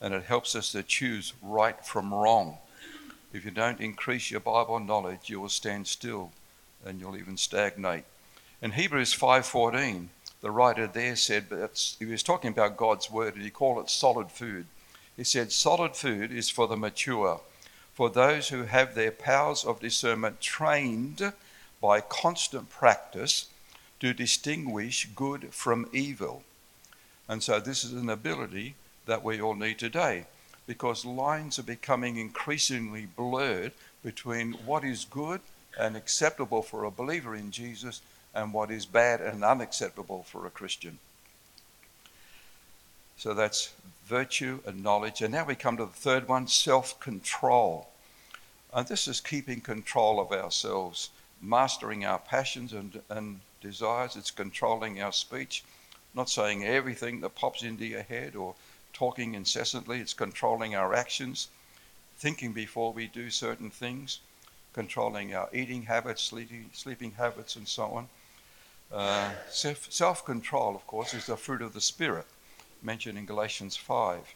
And 0.00 0.14
it 0.14 0.24
helps 0.24 0.54
us 0.54 0.72
to 0.72 0.82
choose 0.82 1.34
right 1.42 1.84
from 1.84 2.12
wrong. 2.12 2.58
If 3.32 3.44
you 3.44 3.50
don't 3.50 3.80
increase 3.80 4.30
your 4.30 4.40
Bible 4.40 4.80
knowledge, 4.80 5.28
you 5.28 5.40
will 5.40 5.48
stand 5.48 5.86
still 5.86 6.32
and 6.84 6.98
you'll 6.98 7.16
even 7.16 7.36
stagnate. 7.36 8.04
In 8.62 8.72
Hebrews 8.72 9.14
5:14, 9.14 10.08
the 10.40 10.50
writer 10.50 10.86
there 10.86 11.16
said, 11.16 11.48
but 11.48 11.94
he 11.98 12.06
was 12.06 12.22
talking 12.22 12.50
about 12.50 12.76
God's 12.76 13.10
word, 13.10 13.34
and 13.34 13.44
he 13.44 13.50
called 13.50 13.84
it 13.84 13.90
solid 13.90 14.32
food. 14.32 14.66
He 15.16 15.24
said, 15.24 15.52
"Solid 15.52 15.94
food 15.96 16.32
is 16.32 16.48
for 16.48 16.66
the 16.66 16.76
mature, 16.76 17.40
for 17.94 18.08
those 18.08 18.48
who 18.48 18.64
have 18.64 18.94
their 18.94 19.12
powers 19.12 19.64
of 19.64 19.80
discernment 19.80 20.40
trained 20.40 21.34
by 21.80 22.00
constant 22.00 22.70
practice 22.70 23.48
to 24.00 24.14
distinguish 24.14 25.06
good 25.14 25.52
from 25.52 25.88
evil." 25.92 26.42
And 27.30 27.44
so 27.44 27.60
this 27.60 27.84
is 27.84 27.92
an 27.92 28.10
ability 28.10 28.74
that 29.06 29.22
we 29.22 29.40
all 29.40 29.54
need 29.54 29.78
today 29.78 30.26
because 30.66 31.04
lines 31.04 31.60
are 31.60 31.62
becoming 31.62 32.16
increasingly 32.16 33.06
blurred 33.06 33.70
between 34.02 34.54
what 34.66 34.82
is 34.82 35.04
good 35.04 35.40
and 35.78 35.96
acceptable 35.96 36.60
for 36.60 36.82
a 36.82 36.90
believer 36.90 37.36
in 37.36 37.52
Jesus 37.52 38.02
and 38.34 38.52
what 38.52 38.72
is 38.72 38.84
bad 38.84 39.20
and 39.20 39.44
unacceptable 39.44 40.24
for 40.24 40.44
a 40.44 40.50
Christian. 40.50 40.98
So 43.16 43.32
that's 43.32 43.74
virtue 44.06 44.58
and 44.66 44.82
knowledge. 44.82 45.22
And 45.22 45.32
now 45.32 45.44
we 45.44 45.54
come 45.54 45.76
to 45.76 45.84
the 45.84 45.92
third 45.92 46.26
one 46.26 46.48
self 46.48 46.98
control. 46.98 47.90
And 48.74 48.88
this 48.88 49.06
is 49.06 49.20
keeping 49.20 49.60
control 49.60 50.18
of 50.18 50.32
ourselves, 50.32 51.10
mastering 51.40 52.04
our 52.04 52.18
passions 52.18 52.72
and, 52.72 53.00
and 53.08 53.38
desires. 53.60 54.16
It's 54.16 54.32
controlling 54.32 55.00
our 55.00 55.12
speech, 55.12 55.62
not 56.14 56.28
saying 56.28 56.64
everything 56.64 57.20
that 57.20 57.34
pops 57.34 57.62
into 57.62 57.86
your 57.86 58.02
head 58.02 58.34
or 58.34 58.54
talking 58.92 59.34
incessantly, 59.34 60.00
it's 60.00 60.14
controlling 60.14 60.74
our 60.74 60.94
actions, 60.94 61.48
thinking 62.18 62.52
before 62.52 62.92
we 62.92 63.06
do 63.06 63.30
certain 63.30 63.70
things, 63.70 64.20
controlling 64.72 65.34
our 65.34 65.48
eating 65.52 65.82
habits, 65.82 66.22
sleeping, 66.22 66.70
sleeping 66.72 67.12
habits, 67.12 67.56
and 67.56 67.66
so 67.66 67.84
on. 67.84 68.08
Uh, 68.92 69.30
self 69.48 70.24
control, 70.24 70.74
of 70.74 70.86
course, 70.86 71.14
is 71.14 71.26
the 71.26 71.36
fruit 71.36 71.62
of 71.62 71.72
the 71.72 71.80
Spirit, 71.80 72.26
mentioned 72.82 73.16
in 73.16 73.24
Galatians 73.24 73.76
5. 73.76 74.34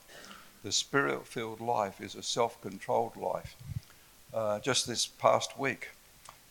The 0.63 0.73
spirit 0.73 1.27
filled 1.27 1.61
life 1.61 2.01
is 2.01 2.15
a 2.15 2.23
self 2.23 2.61
controlled 2.63 3.17
life. 3.17 3.57
Uh, 4.33 4.61
just 4.61 4.87
this 4.87 5.07
past 5.07 5.59
week, 5.59 5.91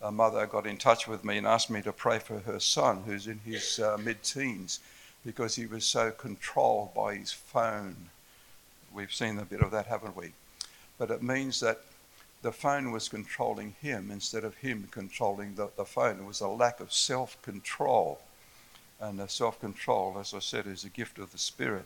a 0.01 0.11
mother 0.11 0.45
got 0.45 0.67
in 0.67 0.77
touch 0.77 1.07
with 1.07 1.23
me 1.23 1.37
and 1.37 1.47
asked 1.47 1.69
me 1.69 1.81
to 1.81 1.93
pray 1.93 2.19
for 2.19 2.39
her 2.39 2.59
son, 2.59 3.03
who's 3.05 3.25
in 3.25 3.39
his 3.39 3.79
uh, 3.79 3.97
mid 3.99 4.21
teens 4.21 4.79
because 5.25 5.55
he 5.55 5.65
was 5.65 5.85
so 5.85 6.11
controlled 6.11 6.93
by 6.93 7.15
his 7.15 7.31
phone. 7.31 7.95
We've 8.93 9.13
seen 9.13 9.39
a 9.39 9.45
bit 9.45 9.61
of 9.61 9.71
that, 9.71 9.87
haven't 9.87 10.15
we? 10.15 10.33
But 10.97 11.11
it 11.11 11.23
means 11.23 11.59
that 11.61 11.81
the 12.41 12.51
phone 12.51 12.91
was 12.91 13.07
controlling 13.07 13.75
him 13.81 14.11
instead 14.11 14.43
of 14.43 14.55
him 14.55 14.87
controlling 14.91 15.55
the, 15.55 15.69
the 15.77 15.85
phone. 15.85 16.19
It 16.19 16.25
was 16.25 16.41
a 16.41 16.47
lack 16.47 16.79
of 16.79 16.93
self 16.93 17.41
control. 17.41 18.19
And 18.99 19.29
self 19.29 19.59
control, 19.59 20.17
as 20.19 20.33
I 20.33 20.39
said, 20.39 20.67
is 20.67 20.83
a 20.83 20.89
gift 20.89 21.19
of 21.19 21.31
the 21.31 21.37
Spirit. 21.37 21.85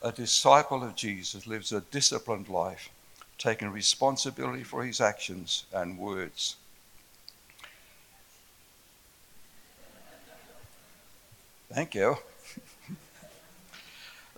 A 0.00 0.12
disciple 0.12 0.84
of 0.84 0.94
Jesus 0.94 1.46
lives 1.46 1.72
a 1.72 1.80
disciplined 1.80 2.48
life, 2.48 2.88
taking 3.36 3.70
responsibility 3.70 4.62
for 4.62 4.84
his 4.84 5.00
actions 5.00 5.64
and 5.72 5.98
words. 5.98 6.56
Thank 11.72 11.94
you. 11.94 12.16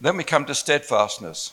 then 0.00 0.16
we 0.16 0.24
come 0.24 0.44
to 0.46 0.54
steadfastness. 0.54 1.52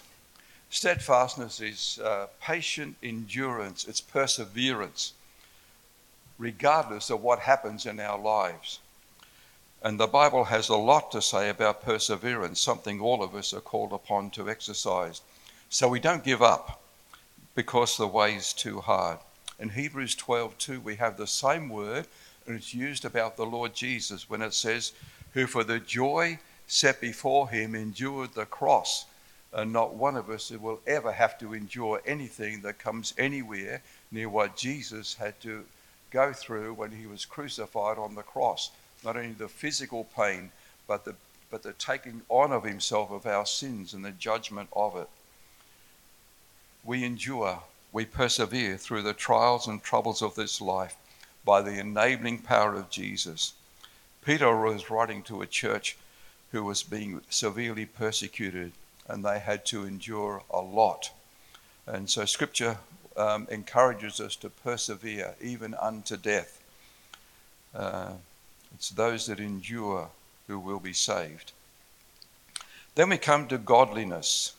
Steadfastness 0.70 1.62
is 1.62 2.00
uh, 2.04 2.28
patient 2.42 2.96
endurance, 3.04 3.88
it's 3.88 4.02
perseverance, 4.02 5.14
regardless 6.40 7.10
of 7.10 7.22
what 7.22 7.40
happens 7.40 7.86
in 7.86 8.00
our 8.00 8.18
lives. 8.18 8.80
And 9.84 10.00
the 10.00 10.08
Bible 10.08 10.46
has 10.46 10.70
a 10.70 10.76
lot 10.76 11.12
to 11.12 11.22
say 11.22 11.50
about 11.50 11.84
perseverance, 11.84 12.60
something 12.60 13.00
all 13.00 13.22
of 13.22 13.36
us 13.36 13.54
are 13.54 13.62
called 13.62 13.94
upon 13.94 14.32
to 14.32 14.50
exercise. 14.50 15.22
So 15.70 15.88
we 15.88 16.00
don't 16.00 16.24
give 16.24 16.42
up 16.42 16.82
because 17.54 17.98
the 17.98 18.08
way 18.08 18.36
is 18.36 18.52
too 18.52 18.82
hard. 18.82 19.20
In 19.60 19.70
Hebrews 19.70 20.16
12:2 20.16 20.82
we 20.82 20.96
have 20.96 21.18
the 21.18 21.28
same 21.28 21.70
word 21.70 22.08
and 22.46 22.56
it's 22.56 22.74
used 22.74 23.06
about 23.06 23.38
the 23.38 23.46
Lord 23.46 23.76
Jesus 23.76 24.30
when 24.30 24.42
it 24.42 24.54
says 24.54 24.94
who 25.38 25.46
for 25.46 25.64
the 25.64 25.80
joy 25.80 26.40
set 26.66 27.00
before 27.00 27.48
him 27.48 27.76
endured 27.76 28.34
the 28.34 28.48
cross, 28.48 29.06
and 29.54 29.72
not 29.72 29.94
one 29.94 30.16
of 30.16 30.32
us 30.32 30.50
will 30.50 30.80
ever 30.88 31.12
have 31.12 31.38
to 31.38 31.54
endure 31.54 32.02
anything 32.08 32.60
that 32.64 32.80
comes 32.80 33.14
anywhere 33.20 33.84
near 34.12 34.28
what 34.28 34.58
Jesus 34.58 35.14
had 35.14 35.40
to 35.42 35.64
go 36.10 36.34
through 36.34 36.74
when 36.74 36.90
he 36.90 37.06
was 37.06 37.24
crucified 37.24 38.00
on 38.00 38.16
the 38.16 38.24
cross. 38.24 38.72
Not 39.06 39.16
only 39.16 39.34
the 39.34 39.48
physical 39.48 40.08
pain, 40.18 40.50
but 40.88 41.06
the, 41.06 41.14
but 41.52 41.62
the 41.62 41.74
taking 41.74 42.24
on 42.30 42.52
of 42.52 42.64
himself 42.64 43.12
of 43.12 43.28
our 43.28 43.46
sins 43.46 43.94
and 43.94 44.04
the 44.04 44.14
judgment 44.14 44.70
of 44.76 44.96
it. 44.96 45.10
We 46.84 47.04
endure, 47.04 47.62
we 47.94 48.06
persevere 48.06 48.76
through 48.78 49.04
the 49.04 49.14
trials 49.14 49.68
and 49.68 49.84
troubles 49.84 50.24
of 50.24 50.34
this 50.34 50.60
life 50.60 50.96
by 51.46 51.62
the 51.62 51.80
enabling 51.80 52.40
power 52.40 52.74
of 52.74 52.90
Jesus. 52.90 53.54
Peter 54.28 54.54
was 54.58 54.90
writing 54.90 55.24
to 55.24 55.42
a 55.42 55.48
church 55.48 55.96
who 56.52 56.62
was 56.62 56.84
being 56.84 57.22
severely 57.30 57.86
persecuted, 57.86 58.74
and 59.08 59.24
they 59.24 59.40
had 59.40 59.66
to 59.66 59.86
endure 59.86 60.44
a 60.50 60.60
lot. 60.60 61.12
And 61.86 62.10
so, 62.10 62.26
Scripture 62.26 62.78
um, 63.16 63.48
encourages 63.50 64.20
us 64.20 64.36
to 64.36 64.50
persevere 64.50 65.36
even 65.40 65.74
unto 65.76 66.18
death. 66.18 66.62
Uh, 67.74 68.16
it's 68.76 68.90
those 68.90 69.28
that 69.28 69.40
endure 69.40 70.10
who 70.48 70.60
will 70.60 70.82
be 70.82 70.92
saved. 70.92 71.54
Then 72.96 73.08
we 73.08 73.18
come 73.18 73.48
to 73.48 73.58
godliness. 73.58 74.52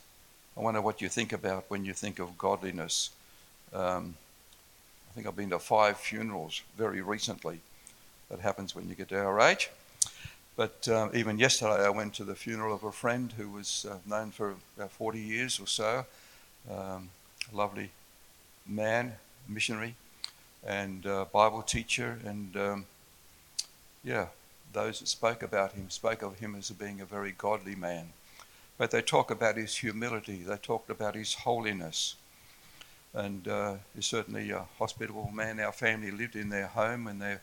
I 0.57 0.61
wonder 0.61 0.81
what 0.81 1.03
you 1.03 1.11
think 1.11 1.35
about 1.35 1.67
when 1.69 1.85
you 1.85 1.93
think 1.93 2.19
of 2.21 2.39
godliness. 2.39 3.11
Um, 3.75 4.15
I 5.11 5.15
think 5.15 5.27
I've 5.27 5.37
been 5.37 5.51
to 5.51 5.59
five 5.59 5.99
funerals 5.99 6.63
very 6.79 7.03
recently. 7.03 7.61
That 8.31 8.41
happens 8.41 8.75
when 8.75 8.89
you 8.89 8.95
get 8.95 9.09
to 9.09 9.19
our 9.19 9.41
age. 9.41 9.71
But 10.57 10.89
um, 10.89 11.11
even 11.15 11.39
yesterday, 11.39 11.85
I 11.85 11.91
went 11.91 12.15
to 12.15 12.25
the 12.25 12.35
funeral 12.35 12.75
of 12.75 12.83
a 12.83 12.93
friend 12.93 13.33
who 13.37 13.49
was 13.49 13.87
uh, 13.89 13.99
known 14.07 14.33
for 14.33 14.57
about 14.77 14.91
40 14.91 15.21
years 15.21 15.61
or 15.61 15.67
so. 15.67 16.05
Um, 16.71 17.11
a 17.53 17.57
lovely 17.57 17.91
man, 18.67 19.15
missionary, 19.49 19.95
and 20.67 21.07
uh, 21.07 21.27
Bible 21.33 21.63
teacher, 21.63 22.19
and 22.25 22.57
um, 22.57 22.87
yeah, 24.05 24.27
those 24.73 25.01
that 25.01 25.09
spoke 25.09 25.43
about 25.43 25.73
him 25.73 25.89
spoke 25.91 26.23
of 26.23 26.39
him 26.39 26.55
as 26.55 26.71
being 26.71 27.01
a 27.01 27.07
very 27.07 27.33
godly 27.33 27.75
man. 27.75 28.09
But 28.77 28.91
they 28.91 29.03
talk 29.03 29.31
about 29.31 29.57
his 29.57 29.77
humility, 29.77 30.43
they 30.43 30.57
talked 30.57 30.91
about 30.91 31.15
his 31.15 31.35
holiness. 31.35 32.15
And 33.15 33.49
uh, 33.49 33.75
he's 33.95 34.07
certainly 34.07 34.51
a 34.51 34.67
hospitable 34.79 35.31
man. 35.33 35.59
Our 35.59 35.73
family 35.73 36.11
lived 36.11 36.37
in 36.37 36.51
their 36.51 36.67
home 36.67 37.07
and 37.07 37.21
they 37.21 37.39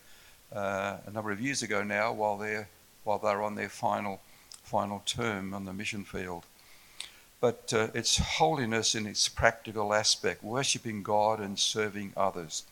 uh, 0.55 0.97
a 1.05 1.12
number 1.12 1.31
of 1.31 1.41
years 1.41 1.62
ago 1.62 1.83
now 1.83 2.13
while 2.13 2.38
they're 2.38 2.69
while 3.03 3.19
they're 3.19 3.43
on 3.43 3.55
their 3.55 3.69
final 3.69 4.21
final 4.63 5.03
term 5.05 5.53
on 5.53 5.65
the 5.65 5.74
mission 5.74 6.03
field 6.03 6.45
but 7.45 7.74
uh, 7.74 7.89
it's 7.93 8.17
holiness 8.17 8.95
in 8.95 9.05
its 9.05 9.29
practical 9.29 9.93
aspect, 9.93 10.43
worshipping 10.43 11.03
God 11.03 11.39
and 11.39 11.59
serving 11.59 12.12
others. 12.17 12.63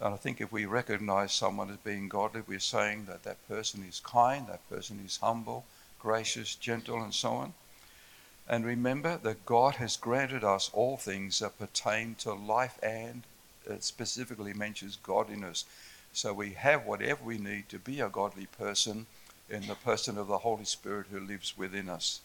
And 0.00 0.14
I 0.14 0.16
think 0.16 0.40
if 0.40 0.50
we 0.50 0.64
recognize 0.64 1.34
someone 1.34 1.70
as 1.70 1.76
being 1.76 2.08
godly, 2.08 2.40
we're 2.46 2.58
saying 2.58 3.04
that 3.04 3.24
that 3.24 3.46
person 3.48 3.84
is 3.86 4.00
kind, 4.00 4.46
that 4.46 4.66
person 4.70 4.98
is 5.04 5.18
humble, 5.18 5.66
gracious, 5.98 6.54
gentle, 6.54 7.02
and 7.02 7.12
so 7.12 7.32
on. 7.32 7.54
And 8.48 8.64
remember 8.64 9.18
that 9.18 9.44
God 9.44 9.74
has 9.74 9.98
granted 9.98 10.42
us 10.42 10.70
all 10.72 10.96
things 10.96 11.40
that 11.40 11.58
pertain 11.58 12.14
to 12.20 12.32
life 12.32 12.78
and 12.82 13.22
it 13.66 13.84
specifically 13.84 14.54
mentions 14.54 14.96
godliness. 14.96 15.66
So 16.12 16.32
we 16.32 16.50
have 16.50 16.84
whatever 16.84 17.24
we 17.24 17.38
need 17.38 17.68
to 17.70 17.78
be 17.78 18.00
a 18.00 18.08
godly 18.08 18.46
person 18.46 19.06
in 19.48 19.66
the 19.66 19.74
person 19.74 20.18
of 20.18 20.26
the 20.26 20.38
Holy 20.38 20.64
Spirit 20.64 21.06
who 21.10 21.20
lives 21.20 21.56
within 21.56 21.88
us. 21.88 22.20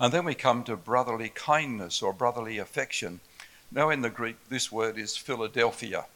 And 0.00 0.12
then 0.12 0.24
we 0.24 0.34
come 0.34 0.64
to 0.64 0.76
brotherly 0.76 1.30
kindness 1.30 2.02
or 2.02 2.12
brotherly 2.12 2.58
affection. 2.58 3.20
Now, 3.70 3.90
in 3.90 4.02
the 4.02 4.10
Greek, 4.10 4.36
this 4.48 4.70
word 4.72 4.98
is 4.98 5.16
Philadelphia. 5.16 6.06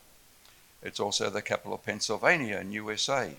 It's 0.83 1.01
also 1.01 1.29
the 1.29 1.43
capital 1.43 1.75
of 1.75 1.85
Pennsylvania 1.85 2.59
in 2.59 2.73
USA. 2.73 3.33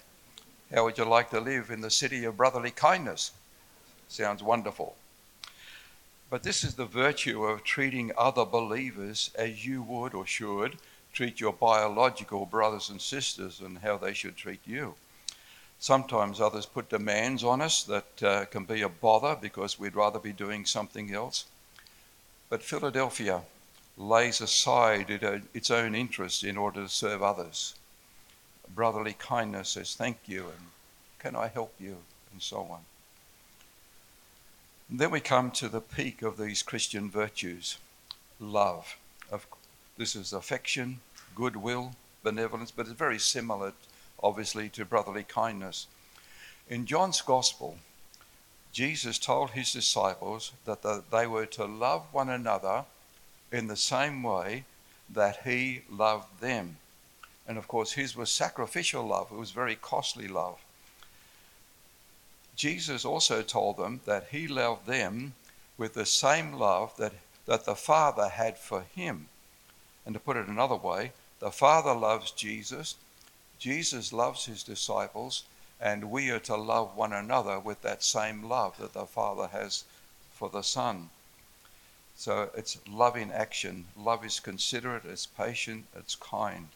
How 0.74 0.84
would 0.84 0.98
you 0.98 1.06
like 1.06 1.30
to 1.32 1.40
live 1.40 1.70
in 1.70 1.82
the 1.82 1.92
city 1.92 2.24
of 2.24 2.38
brotherly 2.38 2.72
kindness? 2.72 3.32
Sounds 4.08 4.44
wonderful. 4.44 4.96
But 6.30 6.44
this 6.44 6.64
is 6.64 6.76
the 6.76 6.86
virtue 6.86 7.44
of 7.44 7.64
treating 7.64 8.12
other 8.18 8.46
believers 8.46 9.32
as 9.36 9.66
you 9.66 9.82
would 9.82 10.14
or 10.14 10.26
should 10.26 10.78
treat 11.14 11.40
your 11.40 11.54
biological 11.54 12.46
brothers 12.46 12.90
and 12.90 13.02
sisters 13.02 13.60
and 13.60 13.80
how 13.80 13.98
they 13.98 14.14
should 14.14 14.36
treat 14.36 14.62
you. 14.66 14.96
Sometimes 15.80 16.40
others 16.40 16.66
put 16.66 16.90
demands 16.90 17.44
on 17.44 17.62
us 17.62 17.84
that 17.84 18.24
uh, 18.24 18.46
can 18.46 18.66
be 18.66 18.82
a 18.82 18.90
bother 18.90 19.36
because 19.40 19.80
we'd 19.80 19.96
rather 19.96 20.20
be 20.20 20.32
doing 20.32 20.66
something 20.66 21.14
else. 21.14 21.46
But 22.50 22.62
Philadelphia 22.64 23.42
lays 23.98 24.42
aside 24.42 25.10
its 25.54 25.72
own 25.72 25.96
interests 25.96 26.44
in 26.44 26.58
order 26.58 26.84
to 26.84 26.90
serve 26.90 27.24
others. 27.24 27.76
Brotherly 28.74 29.14
kindness 29.14 29.70
says, 29.70 29.96
Thank 29.96 30.18
you, 30.28 30.46
and 30.46 30.68
can 31.20 31.36
I 31.36 31.48
help 31.48 31.74
you, 31.80 31.98
and 32.32 32.42
so 32.42 32.58
on. 32.70 32.82
And 34.90 35.00
then 35.00 35.12
we 35.12 35.20
come 35.20 35.52
to 35.52 35.70
the 35.70 35.82
peak 35.82 36.22
of 36.22 36.38
these 36.38 36.62
Christian 36.62 37.10
virtues 37.10 37.78
love. 38.40 38.98
This 39.98 40.16
is 40.16 40.34
affection, 40.34 41.00
goodwill, 41.36 41.94
benevolence, 42.24 42.72
but 42.72 42.88
it's 42.88 42.96
very 42.96 43.20
similar 43.20 43.74
obviously, 44.24 44.70
to 44.70 44.86
brotherly 44.86 45.24
kindness. 45.24 45.88
In 46.70 46.86
John's 46.86 47.22
Gospel, 47.22 47.78
Jesus 48.72 49.18
told 49.18 49.52
his 49.52 49.74
disciples 49.74 50.52
that 50.66 51.04
they 51.12 51.28
were 51.28 51.46
to 51.48 51.66
love 51.66 52.06
one 52.12 52.30
another 52.30 52.86
in 53.52 53.68
the 53.68 53.76
same 53.76 54.24
way 54.24 54.66
that 55.10 55.42
he 55.44 55.82
loved 55.90 56.40
them. 56.40 56.78
And 57.48 57.58
of 57.58 57.68
course, 57.68 57.94
his 57.94 58.16
was 58.16 58.32
sacrificial 58.32 59.06
love, 59.06 59.32
it 59.32 59.38
was 59.38 59.52
very 59.52 59.76
costly 59.76 60.28
love. 60.28 60.60
Jesus 62.56 63.04
also 63.04 63.42
told 63.42 63.78
them 63.78 64.02
that 64.06 64.28
he 64.32 64.48
loved 64.48 64.86
them 64.86 65.34
with 65.78 65.96
the 65.96 66.06
same 66.06 66.54
love 66.54 66.96
that, 66.98 67.14
that 67.46 67.66
the 67.66 67.76
Father 67.76 68.30
had 68.30 68.58
for 68.58 68.86
him. 68.96 69.28
And 70.06 70.14
to 70.14 70.20
put 70.20 70.38
it 70.38 70.48
another 70.48 70.76
way, 70.76 71.12
the 71.40 71.52
Father 71.52 71.94
loves 71.94 72.32
Jesus 72.32 72.96
Jesus 73.62 74.12
loves 74.12 74.48
his 74.48 74.64
disciples, 74.64 75.44
and 75.80 76.10
we 76.10 76.32
are 76.32 76.40
to 76.40 76.56
love 76.56 76.98
one 76.98 77.14
another 77.14 77.60
with 77.60 77.84
that 77.84 78.02
same 78.02 78.42
love 78.42 78.76
that 78.80 78.94
the 78.94 79.06
Father 79.06 79.50
has 79.50 79.84
for 80.34 80.50
the 80.50 80.64
Son. 80.64 81.12
So 82.16 82.50
it's 82.56 82.80
love 82.90 83.16
in 83.16 83.30
action. 83.30 83.86
Love 83.96 84.26
is 84.26 84.40
considerate, 84.40 85.06
it's 85.06 85.28
patient, 85.28 85.86
it's 85.96 86.16
kind. 86.16 86.70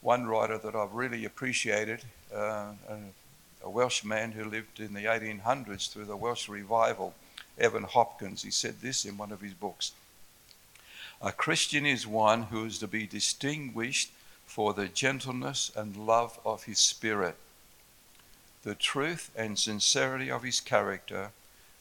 One 0.00 0.26
writer 0.26 0.58
that 0.58 0.74
I've 0.74 0.94
really 0.94 1.24
appreciated, 1.24 2.02
uh, 2.34 2.72
a 3.62 3.70
Welsh 3.70 4.02
man 4.02 4.32
who 4.32 4.50
lived 4.50 4.80
in 4.80 4.94
the 4.94 5.04
1800s 5.04 5.92
through 5.92 6.06
the 6.06 6.16
Welsh 6.16 6.48
revival, 6.48 7.14
Evan 7.56 7.84
Hopkins, 7.84 8.42
he 8.42 8.50
said 8.50 8.80
this 8.80 9.04
in 9.04 9.16
one 9.16 9.30
of 9.30 9.40
his 9.40 9.54
books. 9.54 9.92
A 11.22 11.32
Christian 11.32 11.86
is 11.86 12.06
one 12.06 12.44
who 12.44 12.64
is 12.66 12.78
to 12.78 12.86
be 12.86 13.06
distinguished 13.06 14.10
for 14.46 14.74
the 14.74 14.88
gentleness 14.88 15.72
and 15.74 15.96
love 15.96 16.38
of 16.44 16.64
his 16.64 16.78
spirit, 16.78 17.36
the 18.62 18.74
truth 18.74 19.30
and 19.36 19.58
sincerity 19.58 20.30
of 20.30 20.42
his 20.42 20.60
character, 20.60 21.30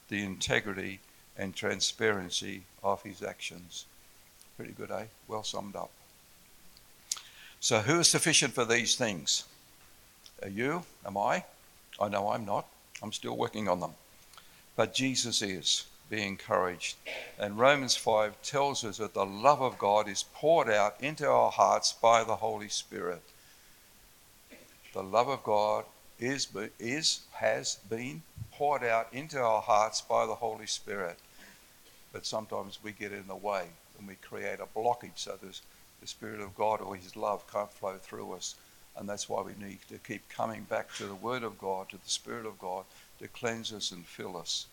the 0.09 0.23
integrity 0.23 0.99
and 1.37 1.55
transparency 1.55 2.63
of 2.83 3.03
his 3.03 3.21
actions. 3.21 3.85
Pretty 4.55 4.71
good, 4.71 4.91
eh? 4.91 5.05
Well 5.27 5.43
summed 5.43 5.75
up. 5.75 5.91
So, 7.59 7.79
who 7.79 7.99
is 7.99 8.07
sufficient 8.07 8.53
for 8.53 8.63
these 8.63 8.95
things? 8.95 9.43
Are 10.41 10.49
you? 10.49 10.83
Am 11.05 11.17
I? 11.17 11.43
I 11.99 12.07
know 12.07 12.29
I'm 12.29 12.45
not. 12.45 12.67
I'm 13.01 13.11
still 13.11 13.35
working 13.35 13.67
on 13.67 13.79
them. 13.79 13.93
But 14.75 14.93
Jesus 14.93 15.41
is 15.41 15.85
be 16.09 16.23
encouraged. 16.23 16.97
And 17.39 17.57
Romans 17.57 17.95
5 17.95 18.41
tells 18.41 18.83
us 18.83 18.97
that 18.97 19.13
the 19.13 19.25
love 19.25 19.61
of 19.61 19.77
God 19.77 20.07
is 20.07 20.25
poured 20.33 20.69
out 20.69 20.95
into 21.01 21.27
our 21.27 21.51
hearts 21.51 21.93
by 21.93 22.23
the 22.23 22.35
Holy 22.35 22.69
Spirit. 22.69 23.21
The 24.93 25.03
love 25.03 25.27
of 25.27 25.43
God 25.43 25.85
is, 26.19 26.47
is 26.79 27.21
has 27.33 27.75
been 27.89 28.21
poured 28.51 28.83
out 28.83 29.07
into 29.11 29.39
our 29.39 29.61
hearts 29.61 30.01
by 30.01 30.25
the 30.25 30.35
Holy 30.35 30.67
Spirit. 30.67 31.17
But 32.13 32.25
sometimes 32.25 32.79
we 32.81 32.91
get 32.93 33.11
in 33.11 33.27
the 33.27 33.35
way 33.35 33.65
and 33.97 34.07
we 34.07 34.15
create 34.15 34.59
a 34.59 34.79
blockage 34.79 35.17
so 35.17 35.37
there's 35.41 35.61
the 36.01 36.07
Spirit 36.07 36.39
of 36.39 36.55
God 36.55 36.81
or 36.81 36.95
His 36.95 37.15
love 37.15 37.51
can't 37.51 37.71
flow 37.71 37.97
through 37.97 38.33
us. 38.33 38.55
And 38.95 39.09
that's 39.09 39.27
why 39.27 39.41
we 39.41 39.53
need 39.59 39.79
to 39.89 39.97
keep 39.97 40.29
coming 40.29 40.63
back 40.63 40.93
to 40.95 41.05
the 41.05 41.15
Word 41.15 41.43
of 41.43 41.57
God, 41.57 41.89
to 41.89 41.97
the 41.97 42.09
Spirit 42.09 42.45
of 42.45 42.57
God, 42.59 42.85
to 43.19 43.27
cleanse 43.27 43.73
us 43.73 43.91
and 43.91 44.05
fill 44.05 44.37
us. 44.37 44.67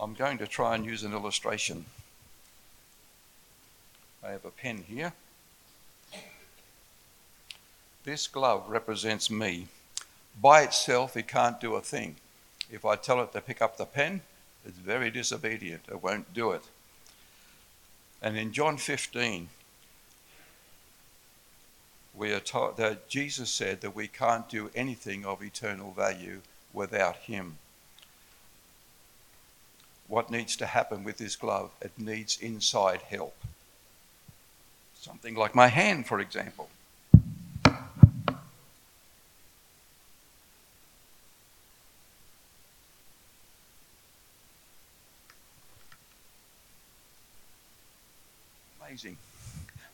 I'm 0.00 0.14
going 0.14 0.38
to 0.38 0.46
try 0.46 0.74
and 0.74 0.84
use 0.84 1.04
an 1.04 1.12
illustration. 1.12 1.84
I 4.24 4.30
have 4.30 4.44
a 4.44 4.50
pen 4.50 4.84
here. 4.88 5.12
This 8.04 8.26
glove 8.26 8.64
represents 8.68 9.30
me. 9.30 9.68
By 10.40 10.62
itself, 10.62 11.16
it 11.16 11.28
can't 11.28 11.60
do 11.60 11.74
a 11.74 11.80
thing. 11.80 12.16
If 12.70 12.84
I 12.84 12.96
tell 12.96 13.22
it 13.22 13.32
to 13.32 13.40
pick 13.40 13.60
up 13.60 13.76
the 13.76 13.84
pen, 13.84 14.22
it's 14.64 14.78
very 14.78 15.10
disobedient. 15.10 15.82
It 15.88 16.02
won't 16.02 16.32
do 16.32 16.52
it. 16.52 16.62
And 18.20 18.36
in 18.36 18.52
John 18.52 18.76
15, 18.76 19.48
we 22.14 22.32
are 22.32 22.40
taught 22.40 22.76
that 22.76 23.08
Jesus 23.08 23.50
said 23.50 23.80
that 23.80 23.96
we 23.96 24.06
can't 24.06 24.48
do 24.48 24.70
anything 24.74 25.24
of 25.24 25.42
eternal 25.42 25.92
value 25.92 26.40
without 26.72 27.16
Him. 27.16 27.58
What 30.12 30.30
needs 30.30 30.56
to 30.56 30.66
happen 30.66 31.04
with 31.04 31.16
this 31.16 31.36
glove? 31.36 31.70
It 31.80 31.92
needs 31.96 32.38
inside 32.38 33.00
help. 33.00 33.34
Something 34.94 35.34
like 35.34 35.54
my 35.54 35.68
hand, 35.68 36.06
for 36.06 36.20
example. 36.20 36.68
Amazing. 48.84 49.16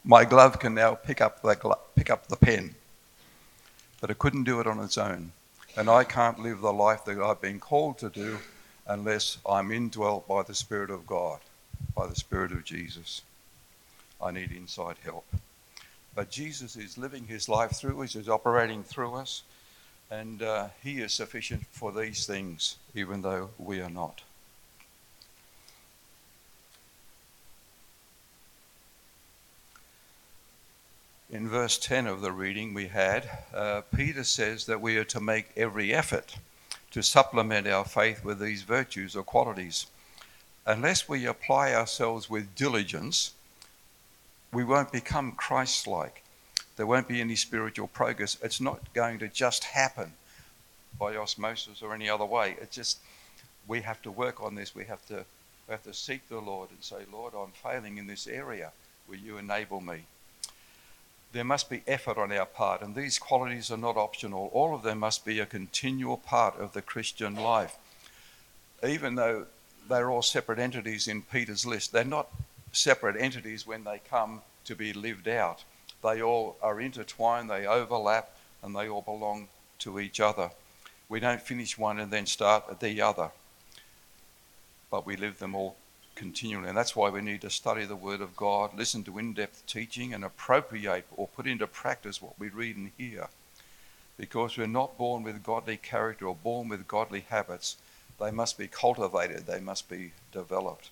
My 0.02 0.24
glove 0.24 0.59
can 0.59 0.74
now 0.74 0.96
pick 0.96 1.20
up 1.20 1.42
the, 1.42 1.54
glo- 1.54 1.78
pick 1.94 2.11
up 2.11 2.26
the 2.26 2.35
pen, 2.35 2.74
but 4.00 4.11
it 4.11 4.18
couldn't 4.18 4.42
do 4.42 4.59
it 4.59 4.66
on 4.66 4.81
its 4.81 4.98
own. 4.98 5.31
And 5.76 5.88
I 5.88 6.02
can't 6.02 6.40
live 6.40 6.61
the 6.61 6.72
life 6.72 7.04
that 7.04 7.20
I've 7.20 7.40
been 7.40 7.61
called 7.61 7.98
to 7.98 8.11
do 8.11 8.38
unless 8.88 9.37
I'm 9.48 9.70
indwelt 9.70 10.27
by 10.27 10.42
the 10.42 10.55
Spirit 10.55 10.90
of 10.90 11.07
God, 11.07 11.40
by 11.94 12.07
the 12.07 12.16
Spirit 12.16 12.53
of 12.53 12.64
Jesus. 12.64 13.22
I 14.20 14.31
need 14.31 14.51
inside 14.51 14.96
help. 15.05 15.27
But 16.14 16.31
Jesus 16.31 16.74
is 16.74 16.98
living 16.98 17.27
his 17.27 17.48
life 17.48 17.72
through 17.72 18.03
us, 18.03 18.14
he's 18.14 18.29
operating 18.29 18.83
through 18.83 19.14
us, 19.14 19.42
and 20.11 20.42
uh, 20.42 20.68
he 20.83 21.01
is 21.01 21.12
sufficient 21.12 21.66
for 21.70 21.92
these 21.92 22.27
things, 22.27 22.77
even 22.94 23.22
though 23.22 23.51
we 23.59 23.81
are 23.81 23.90
not. 23.90 24.22
In 31.31 31.46
verse 31.46 31.77
10 31.77 32.07
of 32.07 32.22
the 32.22 32.33
reading 32.33 32.72
we 32.72 32.87
had, 32.87 33.29
uh, 33.55 33.83
Peter 33.94 34.24
says 34.24 34.64
that 34.64 34.81
we 34.81 34.96
are 34.96 35.05
to 35.05 35.20
make 35.20 35.51
every 35.57 35.92
effort 35.92 36.37
to 36.98 37.02
supplement 37.04 37.68
our 37.68 37.84
faith 37.84 38.24
with 38.24 38.40
these 38.40 38.64
virtues 38.64 39.14
or 39.14 39.22
qualities. 39.22 39.87
Unless 40.66 41.08
we 41.08 41.26
apply 41.26 41.72
ourselves 41.72 42.28
with 42.28 42.56
diligence, 42.56 43.34
we 44.52 44.64
won't 44.64 44.90
become 44.90 45.30
Christ 45.30 45.87
like. 45.87 46.24
There 46.76 46.88
won't 46.88 47.06
be 47.06 47.20
any 47.20 47.37
spiritual 47.37 47.87
progress. 47.87 48.37
It's 48.42 48.61
not 48.61 48.92
going 48.94 49.20
to 49.20 49.28
just 49.28 49.62
happen 49.62 50.12
by 50.98 51.14
osmosis 51.14 51.82
or 51.82 51.94
any 51.94 52.11
other 52.11 52.24
way. 52.24 52.56
It's 52.61 52.74
just 52.74 52.98
we 53.68 53.80
have 53.82 54.02
to 54.02 54.11
work 54.11 54.42
on 54.42 54.56
this. 54.56 54.74
We 54.74 54.84
have 54.87 55.06
to 55.06 55.24
we 55.68 55.72
have 55.72 55.84
to 55.84 55.94
seek 55.94 56.28
the 56.28 56.40
Lord 56.40 56.70
and 56.70 56.82
say, 56.82 57.04
Lord, 57.12 57.32
I'm 57.38 57.52
failing 57.52 57.98
in 57.98 58.08
this 58.08 58.26
area. 58.26 58.72
Will 59.08 59.18
you 59.18 59.38
enable 59.38 59.80
me? 59.80 60.02
There 61.33 61.45
must 61.45 61.69
be 61.69 61.83
effort 61.87 62.17
on 62.17 62.33
our 62.33 62.47
part, 62.47 62.81
and 62.81 62.95
these 62.95 63.19
qualities 63.19 63.71
are 63.71 63.77
not 63.77 63.97
optional. 63.97 64.51
All 64.53 64.75
of 64.75 64.83
them 64.83 64.99
must 64.99 65.25
be 65.25 65.41
a 65.41 65.47
continual 65.47 66.17
part 66.17 66.59
of 66.59 66.73
the 66.73 66.83
Christian 66.83 67.35
life. 67.37 67.77
Even 68.83 69.14
though 69.14 69.47
they're 69.88 70.11
all 70.11 70.23
separate 70.23 70.59
entities 70.59 71.07
in 71.07 71.23
Peter's 71.23 71.67
list, 71.67 71.93
they're 71.93 72.05
not 72.05 72.29
separate 72.73 73.21
entities 73.21 73.67
when 73.67 73.85
they 73.85 74.01
come 74.09 74.41
to 74.64 74.75
be 74.75 74.93
lived 74.93 75.29
out. 75.29 75.64
They 76.03 76.23
all 76.23 76.57
are 76.62 76.81
intertwined, 76.81 77.51
they 77.51 77.67
overlap, 77.67 78.31
and 78.62 78.75
they 78.75 78.88
all 78.88 79.03
belong 79.03 79.49
to 79.81 80.01
each 80.01 80.21
other. 80.21 80.51
We 81.09 81.21
don't 81.21 81.41
finish 81.41 81.77
one 81.79 81.99
and 81.99 82.11
then 82.11 82.27
start 82.27 82.81
the 82.81 83.01
other, 83.01 83.31
but 84.91 85.07
we 85.07 85.17
live 85.17 85.38
them 85.38 85.55
all 85.55 85.77
continually. 86.18 86.68
And 86.68 86.76
that's 86.76 86.96
why 86.96 87.11
we 87.11 87.22
need 87.22 87.40
to 87.42 87.50
study 87.50 87.85
the 87.85 87.96
Word 87.96 88.20
of 88.20 88.37
God, 88.37 88.76
listen 88.76 89.04
to 89.04 89.18
in 89.18 89.35
depth 89.35 89.64
teaching, 89.66 90.12
and 90.12 90.24
appropriate 90.24 91.07
or 91.16 91.28
put 91.28 91.46
into 91.46 91.66
practice 91.66 92.20
what 92.20 92.38
we 92.38 92.48
read 92.48 92.76
and 92.76 92.90
hear. 92.98 93.28
Because 94.18 94.59
we're 94.59 94.66
not 94.66 94.98
born 94.98 95.22
with 95.22 95.44
godly 95.44 95.76
character 95.76 96.26
or 96.26 96.35
born 96.35 96.68
with 96.68 96.88
godly 96.88 97.24
habits, 97.28 97.76
they 98.18 98.33
must 98.33 98.59
be 98.59 98.66
cultivated, 98.66 99.46
they 99.46 99.61
must 99.61 99.88
be 99.88 100.11
developed. 100.33 100.90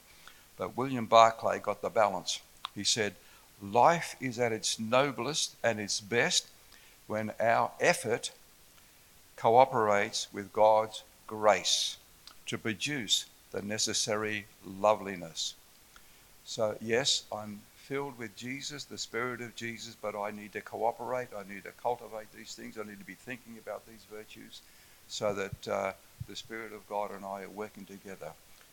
But 0.56 0.76
William 0.76 1.06
Barclay 1.06 1.58
got 1.58 1.82
the 1.82 1.90
balance. 1.90 2.40
He 2.74 2.84
said, 2.84 3.14
Life 3.60 4.14
is 4.20 4.38
at 4.38 4.52
its 4.52 4.78
noblest 4.78 5.56
and 5.62 5.80
its 5.80 6.00
best 6.00 6.46
when 7.08 7.32
our 7.40 7.72
effort 7.80 8.30
cooperates 9.36 10.28
with 10.32 10.52
God's 10.52 11.02
grace 11.26 11.96
to 12.46 12.56
produce 12.56 13.26
the 13.56 13.62
necessary 13.62 14.44
loveliness. 14.66 15.54
So, 16.44 16.76
yes, 16.82 17.22
I'm 17.32 17.62
filled 17.74 18.18
with 18.18 18.36
Jesus, 18.36 18.84
the 18.84 18.98
Spirit 18.98 19.40
of 19.40 19.56
Jesus, 19.56 19.96
but 20.00 20.14
I 20.14 20.30
need 20.30 20.52
to 20.52 20.60
cooperate. 20.60 21.28
I 21.34 21.50
need 21.50 21.64
to 21.64 21.70
cultivate 21.82 22.30
these 22.36 22.54
things. 22.54 22.76
I 22.76 22.86
need 22.86 22.98
to 22.98 23.06
be 23.06 23.14
thinking 23.14 23.56
about 23.58 23.86
these 23.86 24.04
virtues 24.12 24.60
so 25.08 25.32
that 25.32 25.68
uh, 25.68 25.92
the 26.28 26.36
Spirit 26.36 26.74
of 26.74 26.86
God 26.86 27.12
and 27.12 27.24
I 27.24 27.44
are 27.44 27.48
working 27.48 27.86
together 27.86 28.32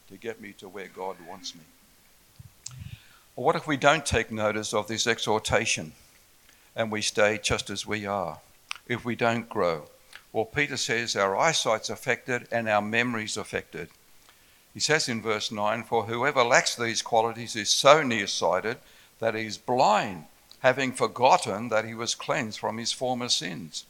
to 0.09 0.17
get 0.17 0.41
me 0.41 0.53
to 0.57 0.67
where 0.67 0.89
God 0.93 1.15
wants 1.29 1.55
me. 1.55 1.61
Well, 3.37 3.45
what 3.45 3.55
if 3.55 3.65
we 3.65 3.77
don't 3.77 4.05
take 4.05 4.31
notice 4.31 4.73
of 4.73 4.89
this 4.89 5.07
exhortation 5.07 5.93
and 6.75 6.91
we 6.91 7.01
stay 7.01 7.39
just 7.41 7.69
as 7.69 7.87
we 7.87 8.05
are? 8.05 8.39
If 8.85 9.05
we 9.05 9.15
don't 9.15 9.47
grow? 9.47 9.85
Well, 10.33 10.43
Peter 10.43 10.75
says 10.75 11.15
our 11.15 11.37
eyesight's 11.37 11.89
affected 11.89 12.49
and 12.51 12.67
our 12.67 12.81
memory's 12.81 13.37
affected. 13.37 13.87
He 14.73 14.79
says 14.79 15.07
in 15.07 15.21
verse 15.21 15.51
9, 15.51 15.83
For 15.83 16.05
whoever 16.05 16.43
lacks 16.43 16.75
these 16.75 17.01
qualities 17.01 17.55
is 17.55 17.69
so 17.69 18.01
nearsighted 18.01 18.77
that 19.19 19.35
he 19.35 19.45
is 19.45 19.57
blind, 19.57 20.25
having 20.59 20.93
forgotten 20.93 21.69
that 21.69 21.85
he 21.85 21.93
was 21.93 22.15
cleansed 22.15 22.59
from 22.59 22.77
his 22.77 22.91
former 22.91 23.29
sins. 23.29 23.85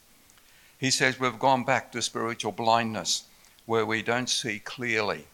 He 0.78 0.90
says 0.90 1.18
we've 1.18 1.38
gone 1.38 1.64
back 1.64 1.92
to 1.92 2.02
spiritual 2.02 2.52
blindness 2.52 3.24
where 3.64 3.86
we 3.86 4.02
don't 4.02 4.28
see 4.28 4.58
clearly. 4.58 5.26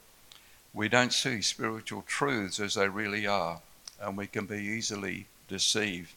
We 0.73 0.89
don't 0.89 1.13
see 1.13 1.43
spiritual 1.43 2.03
truths 2.03 2.61
as 2.61 2.75
they 2.75 2.89
really 2.89 3.27
are 3.27 3.61
and 4.01 4.17
we 4.17 4.27
can 4.27 4.47
be 4.47 4.63
easily 4.63 5.27
deceived. 5.49 6.15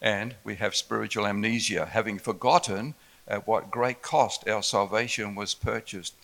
And 0.00 0.34
we 0.42 0.56
have 0.56 0.74
spiritual 0.74 1.26
amnesia, 1.26 1.86
having 1.86 2.18
forgotten 2.18 2.94
at 3.28 3.46
what 3.46 3.70
great 3.70 4.02
cost 4.02 4.48
our 4.48 4.62
salvation 4.62 5.34
was 5.34 5.54
purchased. 5.54 6.14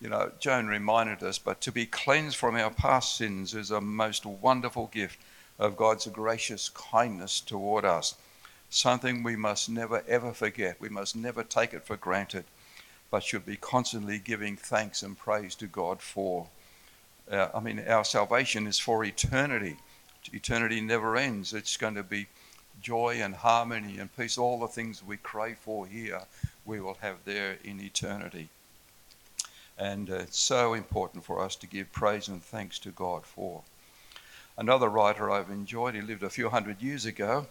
You 0.00 0.08
know, 0.08 0.30
Joan 0.38 0.68
reminded 0.68 1.22
us, 1.22 1.38
but 1.38 1.60
to 1.62 1.72
be 1.72 1.86
cleansed 1.86 2.36
from 2.36 2.54
our 2.54 2.70
past 2.70 3.16
sins 3.16 3.54
is 3.54 3.70
a 3.70 3.80
most 3.80 4.24
wonderful 4.24 4.86
gift 4.92 5.18
of 5.58 5.76
God's 5.76 6.06
gracious 6.06 6.68
kindness 6.68 7.40
toward 7.40 7.84
us. 7.84 8.14
Something 8.70 9.22
we 9.22 9.34
must 9.34 9.68
never 9.68 10.04
ever 10.06 10.32
forget. 10.32 10.80
We 10.80 10.88
must 10.88 11.16
never 11.16 11.42
take 11.42 11.74
it 11.74 11.84
for 11.84 11.96
granted, 11.96 12.44
but 13.10 13.24
should 13.24 13.44
be 13.44 13.56
constantly 13.56 14.18
giving 14.18 14.56
thanks 14.56 15.02
and 15.02 15.18
praise 15.18 15.54
to 15.56 15.66
God 15.66 16.00
for. 16.00 16.48
Uh, 17.30 17.48
I 17.54 17.60
mean, 17.60 17.82
our 17.88 18.04
salvation 18.04 18.66
is 18.66 18.78
for 18.78 19.04
eternity 19.04 19.78
eternity 20.32 20.80
never 20.80 21.16
ends. 21.16 21.54
It's 21.54 21.76
going 21.76 21.94
to 21.94 22.02
be 22.02 22.26
joy 22.80 23.20
and 23.20 23.34
harmony 23.34 23.98
and 23.98 24.14
peace. 24.16 24.38
All 24.38 24.58
the 24.58 24.68
things 24.68 25.02
we 25.02 25.16
crave 25.16 25.58
for 25.58 25.86
here, 25.86 26.22
we 26.64 26.80
will 26.80 26.98
have 27.00 27.16
there 27.24 27.58
in 27.64 27.80
eternity. 27.80 28.48
And 29.78 30.08
it's 30.08 30.38
so 30.38 30.74
important 30.74 31.24
for 31.24 31.40
us 31.40 31.54
to 31.56 31.66
give 31.66 31.92
praise 31.92 32.28
and 32.28 32.42
thanks 32.42 32.78
to 32.80 32.90
God 32.90 33.24
for. 33.24 33.62
Another 34.56 34.88
writer 34.88 35.30
I've 35.30 35.50
enjoyed, 35.50 35.94
he 35.94 36.00
lived 36.00 36.24
a 36.24 36.30
few 36.30 36.48
hundred 36.48 36.82
years 36.82 37.06
ago. 37.06 37.46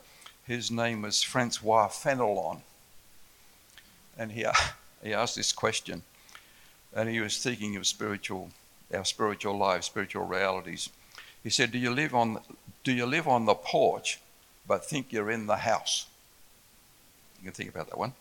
His 0.45 0.69
name 0.69 1.03
was 1.03 1.23
Francois 1.23 1.87
Fenelon. 1.87 2.61
And 4.17 4.31
he, 4.33 4.45
he 5.03 5.13
asked 5.13 5.37
this 5.37 5.53
question, 5.53 6.03
and 6.93 7.07
he 7.07 7.21
was 7.21 7.37
thinking 7.37 7.77
of 7.77 7.87
spiritual, 7.87 8.49
our 8.93 9.05
spiritual 9.05 9.57
lives, 9.57 9.85
spiritual 9.85 10.25
realities. 10.25 10.89
He 11.43 11.49
said, 11.49 11.71
Do 11.71 11.77
you 11.77 11.91
live 11.91 12.13
on 12.13 12.41
do 12.83 12.93
you 12.93 13.05
live 13.05 13.27
on 13.27 13.45
the 13.45 13.53
porch 13.53 14.19
but 14.65 14.85
think 14.85 15.11
you're 15.11 15.29
in 15.29 15.45
the 15.45 15.57
house? 15.57 16.07
You 17.37 17.45
can 17.45 17.53
think 17.53 17.69
about 17.69 17.89
that 17.89 17.97
one. 17.97 18.13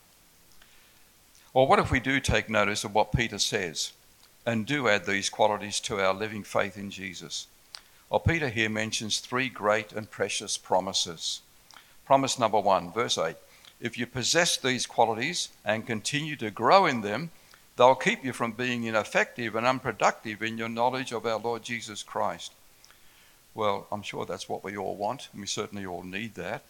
Or 1.54 1.68
what 1.68 1.78
if 1.78 1.90
we 1.90 2.00
do 2.00 2.18
take 2.18 2.50
notice 2.50 2.82
of 2.82 2.92
what 2.92 3.12
Peter 3.12 3.38
says 3.38 3.92
and 4.46 4.64
do 4.64 4.88
add 4.88 5.04
these 5.04 5.28
qualities 5.28 5.80
to 5.80 6.00
our 6.00 6.14
living 6.14 6.44
faith 6.44 6.78
in 6.78 6.90
Jesus? 6.90 7.48
Well, 8.08 8.20
Peter 8.20 8.48
here 8.48 8.70
mentions 8.70 9.18
three 9.18 9.48
great 9.48 9.92
and 9.92 10.08
precious 10.08 10.56
promises. 10.56 11.40
Promise 12.04 12.38
number 12.38 12.60
one, 12.60 12.92
verse 12.92 13.18
8 13.18 13.34
If 13.80 13.98
you 13.98 14.06
possess 14.06 14.56
these 14.56 14.86
qualities 14.86 15.48
and 15.64 15.86
continue 15.86 16.36
to 16.36 16.52
grow 16.52 16.86
in 16.86 17.00
them, 17.00 17.32
they'll 17.76 17.96
keep 17.96 18.24
you 18.24 18.32
from 18.32 18.52
being 18.52 18.84
ineffective 18.84 19.56
and 19.56 19.66
unproductive 19.66 20.40
in 20.40 20.56
your 20.56 20.68
knowledge 20.68 21.10
of 21.10 21.26
our 21.26 21.40
Lord 21.40 21.64
Jesus 21.64 22.04
Christ. 22.04 22.52
Well, 23.54 23.88
I'm 23.90 24.02
sure 24.02 24.24
that's 24.24 24.48
what 24.48 24.62
we 24.62 24.76
all 24.76 24.94
want, 24.94 25.28
and 25.32 25.40
we 25.40 25.48
certainly 25.48 25.84
all 25.84 26.04
need 26.04 26.34
that. 26.36 26.62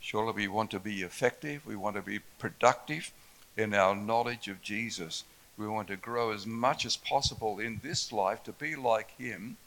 Surely 0.00 0.32
we 0.32 0.48
want 0.48 0.72
to 0.72 0.80
be 0.80 1.02
effective, 1.02 1.64
we 1.64 1.76
want 1.76 1.94
to 1.94 2.02
be 2.02 2.18
productive 2.40 3.12
in 3.56 3.72
our 3.72 3.94
knowledge 3.94 4.48
of 4.48 4.62
Jesus. 4.62 5.22
We 5.62 5.68
want 5.68 5.86
to 5.88 5.96
grow 5.96 6.32
as 6.32 6.44
much 6.44 6.84
as 6.84 6.96
possible 6.96 7.60
in 7.60 7.78
this 7.84 8.12
life 8.12 8.42
to 8.44 8.52
be 8.52 8.74
like 8.74 9.16
Him, 9.16 9.58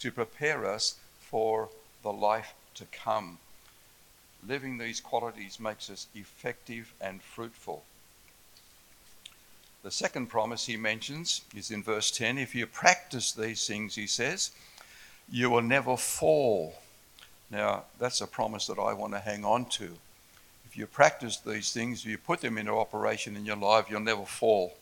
to 0.00 0.10
prepare 0.10 0.66
us 0.66 0.96
for 1.20 1.68
the 2.02 2.12
life 2.12 2.52
to 2.74 2.84
come. 2.86 3.38
Living 4.44 4.76
these 4.76 5.00
qualities 5.00 5.60
makes 5.60 5.88
us 5.88 6.08
effective 6.16 6.92
and 7.00 7.22
fruitful. 7.22 7.84
The 9.84 9.92
second 9.92 10.26
promise 10.26 10.66
he 10.66 10.76
mentions 10.76 11.42
is 11.54 11.70
in 11.70 11.80
verse 11.80 12.10
10 12.10 12.38
if 12.38 12.52
you 12.52 12.66
practice 12.66 13.30
these 13.30 13.64
things, 13.68 13.94
he 13.94 14.08
says, 14.08 14.50
you 15.30 15.48
will 15.48 15.62
never 15.62 15.96
fall. 15.96 16.74
Now, 17.52 17.84
that's 18.00 18.20
a 18.20 18.26
promise 18.26 18.66
that 18.66 18.80
I 18.80 18.94
want 18.94 19.12
to 19.12 19.20
hang 19.20 19.44
on 19.44 19.66
to. 19.66 19.96
If 20.68 20.76
you 20.76 20.88
practice 20.88 21.36
these 21.36 21.72
things, 21.72 22.00
if 22.00 22.06
you 22.06 22.18
put 22.18 22.40
them 22.40 22.58
into 22.58 22.72
operation 22.72 23.36
in 23.36 23.46
your 23.46 23.56
life, 23.56 23.86
you'll 23.88 24.00
never 24.00 24.24
fall. 24.24 24.74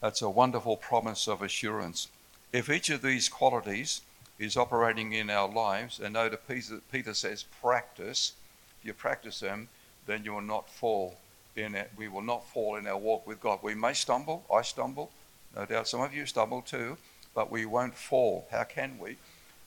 That's 0.00 0.22
a 0.22 0.30
wonderful 0.30 0.76
promise 0.76 1.26
of 1.26 1.42
assurance. 1.42 2.08
If 2.52 2.68
each 2.68 2.90
of 2.90 3.02
these 3.02 3.28
qualities 3.28 4.02
is 4.38 4.56
operating 4.56 5.12
in 5.12 5.30
our 5.30 5.48
lives, 5.48 5.98
and 5.98 6.14
note 6.14 6.38
Peter, 6.46 6.80
Peter 6.92 7.14
says 7.14 7.44
practice, 7.62 8.32
if 8.78 8.86
you 8.86 8.92
practice 8.92 9.40
them, 9.40 9.68
then 10.06 10.24
you 10.24 10.34
will 10.34 10.42
not 10.42 10.68
fall 10.68 11.16
in 11.56 11.74
it. 11.74 11.90
We 11.96 12.08
will 12.08 12.22
not 12.22 12.46
fall 12.46 12.76
in 12.76 12.86
our 12.86 12.98
walk 12.98 13.26
with 13.26 13.40
God. 13.40 13.60
We 13.62 13.74
may 13.74 13.94
stumble. 13.94 14.44
I 14.52 14.62
stumble. 14.62 15.10
No 15.56 15.64
doubt 15.64 15.88
some 15.88 16.02
of 16.02 16.14
you 16.14 16.26
stumble 16.26 16.60
too, 16.60 16.98
but 17.34 17.50
we 17.50 17.64
won't 17.64 17.96
fall. 17.96 18.46
How 18.50 18.64
can 18.64 18.98
we? 18.98 19.16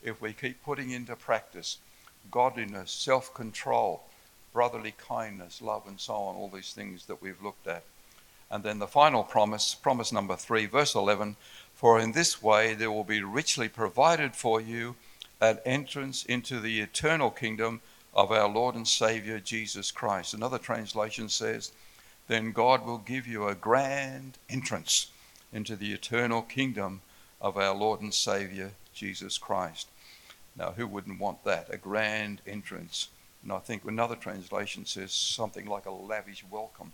If 0.04 0.22
we 0.22 0.34
keep 0.34 0.63
putting 0.63 0.92
into 0.92 1.15
practice 1.15 1.80
godliness, 2.32 2.92
self 2.92 3.34
control, 3.34 4.04
brotherly 4.54 4.94
kindness, 4.98 5.62
love, 5.62 5.88
and 5.88 6.00
so 6.00 6.13
on, 6.13 6.36
all 6.36 6.50
these 6.50 6.74
things 6.74 7.06
that 7.08 7.22
we've 7.22 7.42
looked 7.42 7.68
at. 7.68 7.84
And 8.52 8.64
then 8.64 8.80
the 8.80 8.88
final 8.88 9.24
promise, 9.24 9.76
promise 9.76 10.12
number 10.12 10.36
three, 10.36 10.66
verse 10.66 10.96
11 10.96 11.36
For 11.74 12.00
in 12.00 12.14
this 12.14 12.42
way 12.42 12.74
there 12.74 12.92
will 12.92 13.04
be 13.04 13.22
richly 13.22 13.70
provided 13.70 14.36
for 14.36 14.60
you 14.60 14.96
an 15.42 15.60
entrance 15.66 16.26
into 16.26 16.60
the 16.60 16.82
eternal 16.82 17.30
kingdom 17.32 17.82
of 18.14 18.32
our 18.32 18.50
Lord 18.50 18.76
and 18.76 18.88
Savior 18.88 19.40
Jesus 19.40 19.92
Christ. 19.92 20.34
Another 20.34 20.58
translation 20.58 21.30
says, 21.30 21.72
Then 22.28 22.52
God 22.52 22.86
will 22.86 22.98
give 22.98 23.28
you 23.28 23.48
a 23.48 23.56
grand 23.56 24.38
entrance 24.50 25.12
into 25.54 25.76
the 25.76 25.94
eternal 25.94 26.42
kingdom 26.42 27.02
of 27.40 27.58
our 27.58 27.76
Lord 27.76 28.02
and 28.02 28.14
Savior 28.14 28.72
Jesus 28.94 29.38
Christ. 29.38 29.88
Now, 30.56 30.72
who 30.72 30.88
wouldn't 30.88 31.20
want 31.20 31.44
that? 31.46 31.74
A 31.74 31.78
grand 31.78 32.42
entrance. 32.46 33.10
And 33.44 33.52
I 33.52 33.60
think 33.60 33.86
another 33.86 34.16
translation 34.16 34.86
says 34.86 35.14
something 35.14 35.66
like 35.66 35.86
a 35.86 35.92
lavish 35.92 36.44
welcome. 36.50 36.92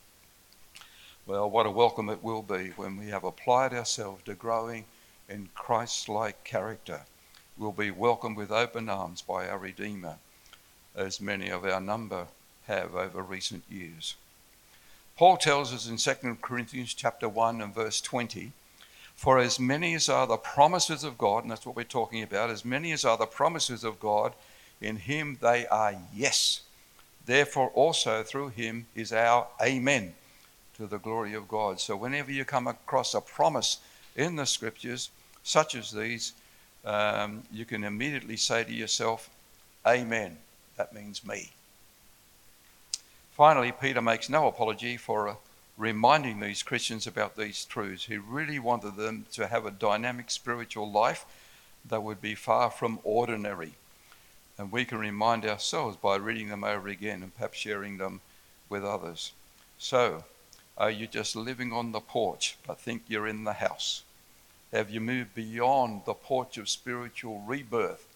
Well, 1.27 1.49
what 1.49 1.65
a 1.65 1.71
welcome 1.71 2.07
it 2.09 2.23
will 2.23 2.43
be 2.43 2.67
when 2.75 2.97
we 2.97 3.07
have 3.07 3.23
applied 3.23 3.73
ourselves 3.73 4.21
to 4.25 4.35
growing 4.35 4.85
in 5.27 5.49
Christ 5.55 6.07
like 6.07 6.43
character. 6.43 7.01
We'll 7.57 7.71
be 7.71 7.89
welcomed 7.89 8.37
with 8.37 8.51
open 8.51 8.89
arms 8.89 9.23
by 9.23 9.49
our 9.49 9.57
Redeemer, 9.57 10.17
as 10.95 11.19
many 11.19 11.49
of 11.49 11.65
our 11.65 11.81
number 11.81 12.27
have 12.67 12.93
over 12.93 13.23
recent 13.23 13.63
years. 13.67 14.13
Paul 15.17 15.37
tells 15.37 15.73
us 15.73 15.87
in 15.89 15.97
2 15.97 16.37
Corinthians 16.43 16.93
chapter 16.93 17.27
1 17.27 17.59
and 17.59 17.73
verse 17.73 18.01
20, 18.01 18.51
for 19.15 19.39
as 19.39 19.59
many 19.59 19.95
as 19.95 20.07
are 20.07 20.27
the 20.27 20.37
promises 20.37 21.03
of 21.03 21.17
God, 21.17 21.41
and 21.41 21.49
that's 21.49 21.65
what 21.65 21.75
we're 21.75 21.85
talking 21.85 22.21
about, 22.21 22.51
as 22.51 22.63
many 22.63 22.91
as 22.91 23.03
are 23.03 23.17
the 23.17 23.25
promises 23.25 23.83
of 23.83 23.99
God, 23.99 24.33
in 24.79 24.97
him 24.97 25.39
they 25.41 25.65
are 25.65 25.95
yes. 26.13 26.61
Therefore 27.25 27.69
also 27.69 28.21
through 28.21 28.49
him 28.49 28.85
is 28.93 29.11
our 29.11 29.47
amen 29.59 30.13
to 30.77 30.87
the 30.87 30.99
glory 30.99 31.33
of 31.33 31.47
God. 31.47 31.79
So, 31.79 31.95
whenever 31.95 32.31
you 32.31 32.45
come 32.45 32.67
across 32.67 33.13
a 33.13 33.21
promise 33.21 33.77
in 34.15 34.35
the 34.35 34.45
scriptures, 34.45 35.09
such 35.43 35.75
as 35.75 35.91
these, 35.91 36.33
um, 36.83 37.43
you 37.51 37.65
can 37.65 37.83
immediately 37.83 38.37
say 38.37 38.63
to 38.63 38.73
yourself, 38.73 39.29
Amen. 39.85 40.37
That 40.77 40.93
means 40.93 41.25
me. 41.25 41.51
Finally, 43.35 43.71
Peter 43.73 44.01
makes 44.01 44.29
no 44.29 44.47
apology 44.47 44.97
for 44.97 45.29
uh, 45.29 45.35
reminding 45.77 46.39
these 46.39 46.63
Christians 46.63 47.07
about 47.07 47.35
these 47.35 47.65
truths. 47.65 48.05
He 48.05 48.17
really 48.17 48.59
wanted 48.59 48.95
them 48.95 49.25
to 49.33 49.47
have 49.47 49.65
a 49.65 49.71
dynamic 49.71 50.31
spiritual 50.31 50.91
life 50.91 51.25
that 51.87 52.03
would 52.03 52.21
be 52.21 52.35
far 52.35 52.71
from 52.71 52.99
ordinary. 53.03 53.73
And 54.57 54.71
we 54.71 54.85
can 54.85 54.97
remind 54.97 55.45
ourselves 55.45 55.97
by 55.97 56.15
reading 56.15 56.49
them 56.49 56.63
over 56.63 56.87
again 56.87 57.21
and 57.21 57.35
perhaps 57.35 57.57
sharing 57.57 57.97
them 57.97 58.21
with 58.69 58.83
others. 58.83 59.33
So, 59.77 60.23
are 60.77 60.91
you 60.91 61.07
just 61.07 61.35
living 61.35 61.71
on 61.71 61.91
the 61.91 61.99
porch 61.99 62.57
but 62.67 62.79
think 62.79 63.03
you're 63.07 63.27
in 63.27 63.43
the 63.43 63.53
house? 63.53 64.03
Have 64.71 64.89
you 64.89 64.99
moved 64.99 65.33
beyond 65.33 66.01
the 66.05 66.13
porch 66.13 66.57
of 66.57 66.67
spiritual 66.67 67.41
rebirth? 67.47 68.07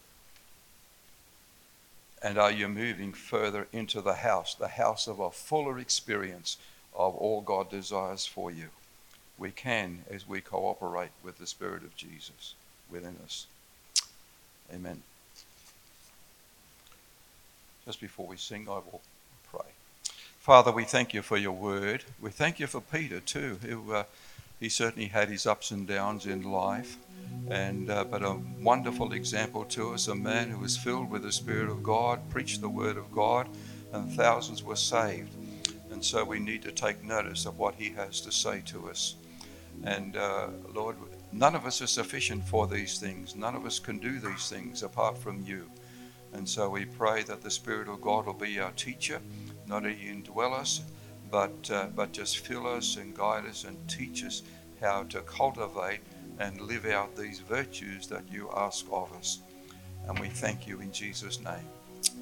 And 2.21 2.37
are 2.37 2.51
you 2.51 2.67
moving 2.67 3.13
further 3.13 3.67
into 3.71 4.01
the 4.01 4.15
house, 4.15 4.55
the 4.55 4.67
house 4.67 5.07
of 5.07 5.19
a 5.19 5.31
fuller 5.31 5.79
experience 5.79 6.57
of 6.93 7.15
all 7.15 7.39
God 7.39 7.69
desires 7.69 8.25
for 8.25 8.51
you? 8.51 8.69
We 9.37 9.51
can 9.51 9.99
as 10.09 10.27
we 10.27 10.41
cooperate 10.41 11.11
with 11.23 11.37
the 11.37 11.47
Spirit 11.47 11.83
of 11.83 11.95
Jesus 11.95 12.55
within 12.91 13.15
us. 13.23 13.47
Amen. 14.73 15.01
Just 17.85 18.01
before 18.01 18.27
we 18.27 18.35
sing, 18.35 18.67
I 18.67 18.73
will. 18.73 19.01
Father, 20.39 20.71
we 20.71 20.85
thank 20.85 21.13
you 21.13 21.21
for 21.21 21.35
your 21.35 21.51
word. 21.51 22.05
We 22.21 22.31
thank 22.31 22.61
you 22.61 22.67
for 22.67 22.79
Peter 22.79 23.19
too, 23.19 23.59
who 23.61 23.93
uh, 23.93 24.03
he 24.57 24.69
certainly 24.69 25.09
had 25.09 25.27
his 25.27 25.45
ups 25.45 25.71
and 25.71 25.85
downs 25.85 26.25
in 26.25 26.43
life, 26.43 26.95
and 27.49 27.89
uh, 27.89 28.05
but 28.05 28.23
a 28.23 28.39
wonderful 28.61 29.11
example 29.11 29.65
to 29.65 29.93
us, 29.93 30.07
a 30.07 30.15
man 30.15 30.49
who 30.49 30.59
was 30.59 30.77
filled 30.77 31.11
with 31.11 31.23
the 31.23 31.31
Spirit 31.33 31.69
of 31.69 31.83
God, 31.83 32.21
preached 32.29 32.61
the 32.61 32.69
word 32.69 32.95
of 32.95 33.11
God, 33.11 33.49
and 33.91 34.09
thousands 34.13 34.63
were 34.63 34.77
saved. 34.77 35.35
And 35.91 36.03
so 36.03 36.23
we 36.23 36.39
need 36.39 36.61
to 36.63 36.71
take 36.71 37.03
notice 37.03 37.45
of 37.45 37.59
what 37.59 37.75
he 37.75 37.89
has 37.89 38.21
to 38.21 38.31
say 38.31 38.61
to 38.67 38.89
us. 38.89 39.15
And 39.83 40.15
uh, 40.15 40.47
Lord, 40.73 40.95
none 41.33 41.53
of 41.53 41.65
us 41.65 41.81
are 41.81 41.87
sufficient 41.87 42.47
for 42.47 42.65
these 42.65 42.97
things. 42.97 43.35
None 43.35 43.55
of 43.55 43.65
us 43.65 43.77
can 43.77 43.99
do 43.99 44.21
these 44.21 44.47
things 44.47 44.83
apart 44.83 45.17
from 45.17 45.43
you. 45.45 45.69
And 46.31 46.47
so 46.47 46.69
we 46.69 46.85
pray 46.85 47.23
that 47.23 47.41
the 47.41 47.51
Spirit 47.51 47.89
of 47.89 48.01
God 48.01 48.25
will 48.25 48.33
be 48.33 48.59
our 48.59 48.71
teacher 48.71 49.19
not 49.69 49.85
only 49.85 49.95
indwell 49.95 50.53
us, 50.53 50.81
but, 51.31 51.69
uh, 51.71 51.87
but 51.95 52.11
just 52.11 52.39
fill 52.39 52.67
us 52.67 52.97
and 52.97 53.15
guide 53.15 53.45
us 53.45 53.63
and 53.63 53.77
teach 53.87 54.25
us 54.25 54.41
how 54.81 55.03
to 55.03 55.21
cultivate 55.21 55.99
and 56.39 56.59
live 56.61 56.85
out 56.85 57.15
these 57.15 57.39
virtues 57.39 58.07
that 58.07 58.23
you 58.31 58.49
ask 58.55 58.85
of 58.91 59.13
us. 59.13 59.39
And 60.07 60.17
we 60.17 60.27
thank 60.27 60.67
you 60.67 60.79
in 60.81 60.91
Jesus' 60.91 61.39
name. 61.39 61.55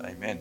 Amen. 0.03 0.39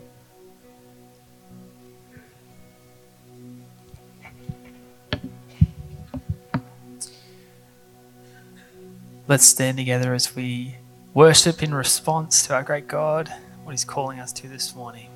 Let's 9.28 9.44
stand 9.44 9.76
together 9.76 10.14
as 10.14 10.34
we 10.36 10.76
worship 11.12 11.62
in 11.62 11.74
response 11.74 12.46
to 12.46 12.54
our 12.54 12.62
great 12.62 12.86
God, 12.86 13.32
what 13.64 13.72
He's 13.72 13.84
calling 13.84 14.20
us 14.20 14.32
to 14.34 14.48
this 14.48 14.74
morning. 14.74 15.15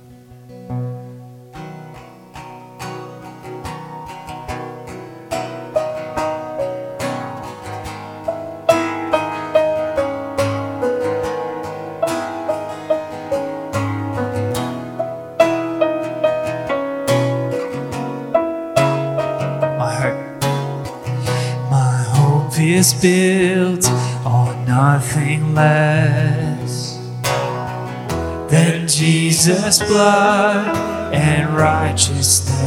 Is 22.81 22.93
built 22.95 23.85
on 24.25 24.65
nothing 24.65 25.53
less 25.53 26.97
than 28.49 28.87
Jesus' 28.87 29.83
blood 29.83 30.75
and 31.13 31.55
righteousness. 31.55 32.57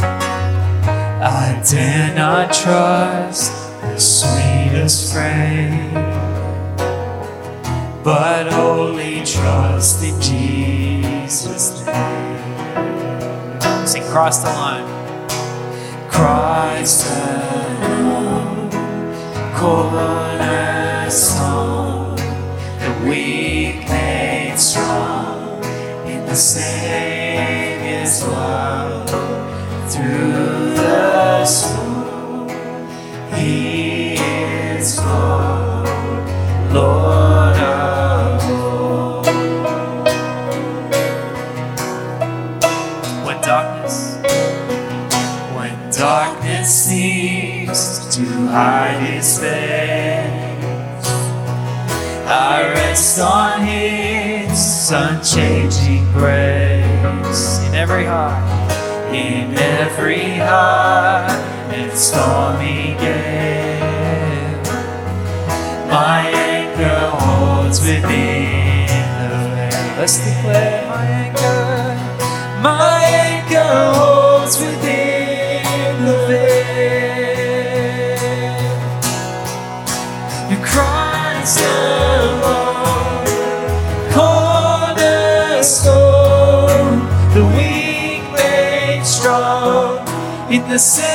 I 0.00 1.60
dare 1.68 2.14
not 2.14 2.52
trust 2.52 3.50
the 3.80 3.98
sweetest 3.98 5.12
friend, 5.12 5.92
but 8.04 8.52
only 8.52 9.24
trust 9.24 10.04
in 10.04 10.20
Jesus' 10.20 11.84
name. 11.84 13.60
Sing 13.88 14.04
Christ 14.04 14.46
alone. 14.46 14.86
Christ 16.08 17.10
alone 17.10 17.61
cornerstone, 19.62 22.16
the 22.82 22.90
weak 23.06 23.86
made 23.88 24.58
strong 24.58 25.62
in 26.04 26.26
the 26.26 26.34
Savior's 26.34 28.26
love. 28.26 29.08
Through 29.88 30.74
the 30.74 31.44
storm, 31.44 32.48
He 33.36 34.14
is 34.14 34.98
God, 34.98 35.86
Lord 36.72 37.56
of 37.56 38.42
all. 38.50 39.22
When 43.24 43.40
darkness, 43.42 44.16
when 45.54 45.90
darkness 45.92 46.68
seems 46.84 47.80
to 48.16 48.24
hide. 48.48 49.11
Every 57.92 58.06
heart, 58.06 59.14
in 59.14 59.54
every 59.54 60.36
heart 60.36 61.30
and 61.74 61.92
stormy 61.92 62.96
gale. 62.98 64.62
My 65.88 66.20
anchor 66.26 67.10
holds 67.20 67.80
within 67.80 68.00
the 69.20 69.28
veil. 69.54 69.98
Let's 69.98 70.16
declare 70.24 70.88
my 70.88 71.04
anchor. 71.04 72.62
My 72.62 73.04
anchor 73.04 73.92
holds 73.98 74.58
within 74.58 74.81
the 90.72 90.78
Savior's 90.78 91.11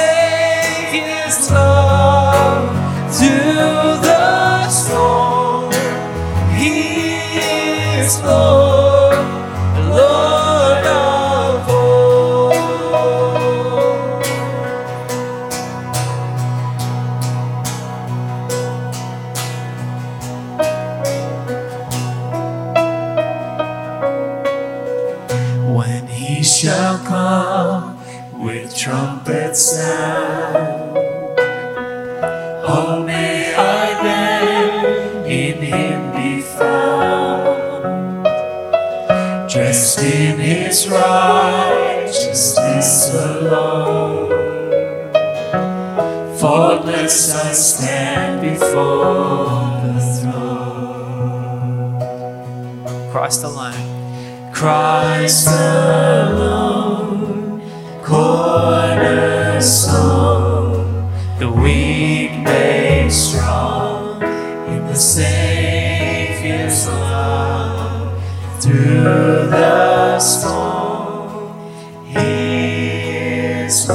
Is 73.87 73.93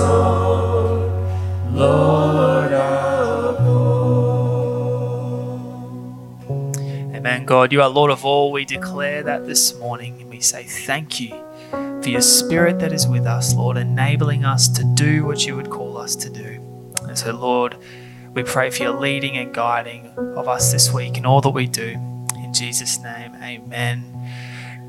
Lord, 1.74 2.72
of 2.72 3.60
all. 3.66 5.12
Amen. 7.14 7.44
God, 7.44 7.72
you 7.72 7.82
are 7.82 7.90
Lord 7.90 8.10
of 8.10 8.24
all. 8.24 8.52
We 8.52 8.64
declare 8.64 9.22
that 9.22 9.46
this 9.46 9.78
morning 9.78 10.18
and 10.22 10.30
we 10.30 10.40
say 10.40 10.62
thank 10.62 11.20
you 11.20 11.44
for 11.70 12.08
your 12.08 12.22
spirit 12.22 12.78
that 12.78 12.94
is 12.94 13.06
with 13.06 13.26
us, 13.26 13.54
Lord, 13.54 13.76
enabling 13.76 14.46
us 14.46 14.66
to 14.68 14.84
do 14.94 15.26
what 15.26 15.44
you 15.44 15.56
would 15.56 15.68
call 15.68 15.98
us 15.98 16.16
to 16.16 16.30
do. 16.30 16.58
And 17.02 17.18
so, 17.18 17.32
Lord, 17.32 17.76
we 18.32 18.42
pray 18.44 18.70
for 18.70 18.84
your 18.84 18.98
leading 18.98 19.36
and 19.36 19.52
guiding 19.52 20.06
of 20.16 20.48
us 20.48 20.72
this 20.72 20.90
week 20.90 21.18
in 21.18 21.26
all 21.26 21.42
that 21.42 21.50
we 21.50 21.66
do. 21.66 21.98
In 22.36 22.54
Jesus' 22.54 22.98
name, 23.02 23.34
amen. 23.42 24.21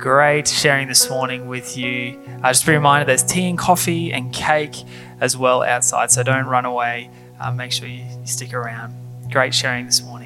Great 0.04 0.50
sharing 0.50 0.90
this 0.90 1.10
morning 1.10 1.48
with 1.48 1.78
you. 1.78 2.20
Uh, 2.44 2.50
just 2.50 2.66
be 2.66 2.74
reminded 2.74 3.08
there's 3.08 3.24
tea 3.24 3.48
and 3.48 3.58
coffee 3.58 4.12
and 4.12 4.34
cake 4.34 4.76
as 5.22 5.38
well 5.38 5.64
outside, 5.64 6.12
so 6.12 6.22
don't 6.24 6.46
run 6.46 6.66
away. 6.66 7.10
Uh, 7.40 7.54
make 7.54 7.72
sure 7.72 7.88
you 7.88 8.04
stick 8.26 8.54
around. 8.54 8.94
Great 9.32 9.54
sharing 9.54 9.86
this 9.86 10.02
morning. 10.02 10.23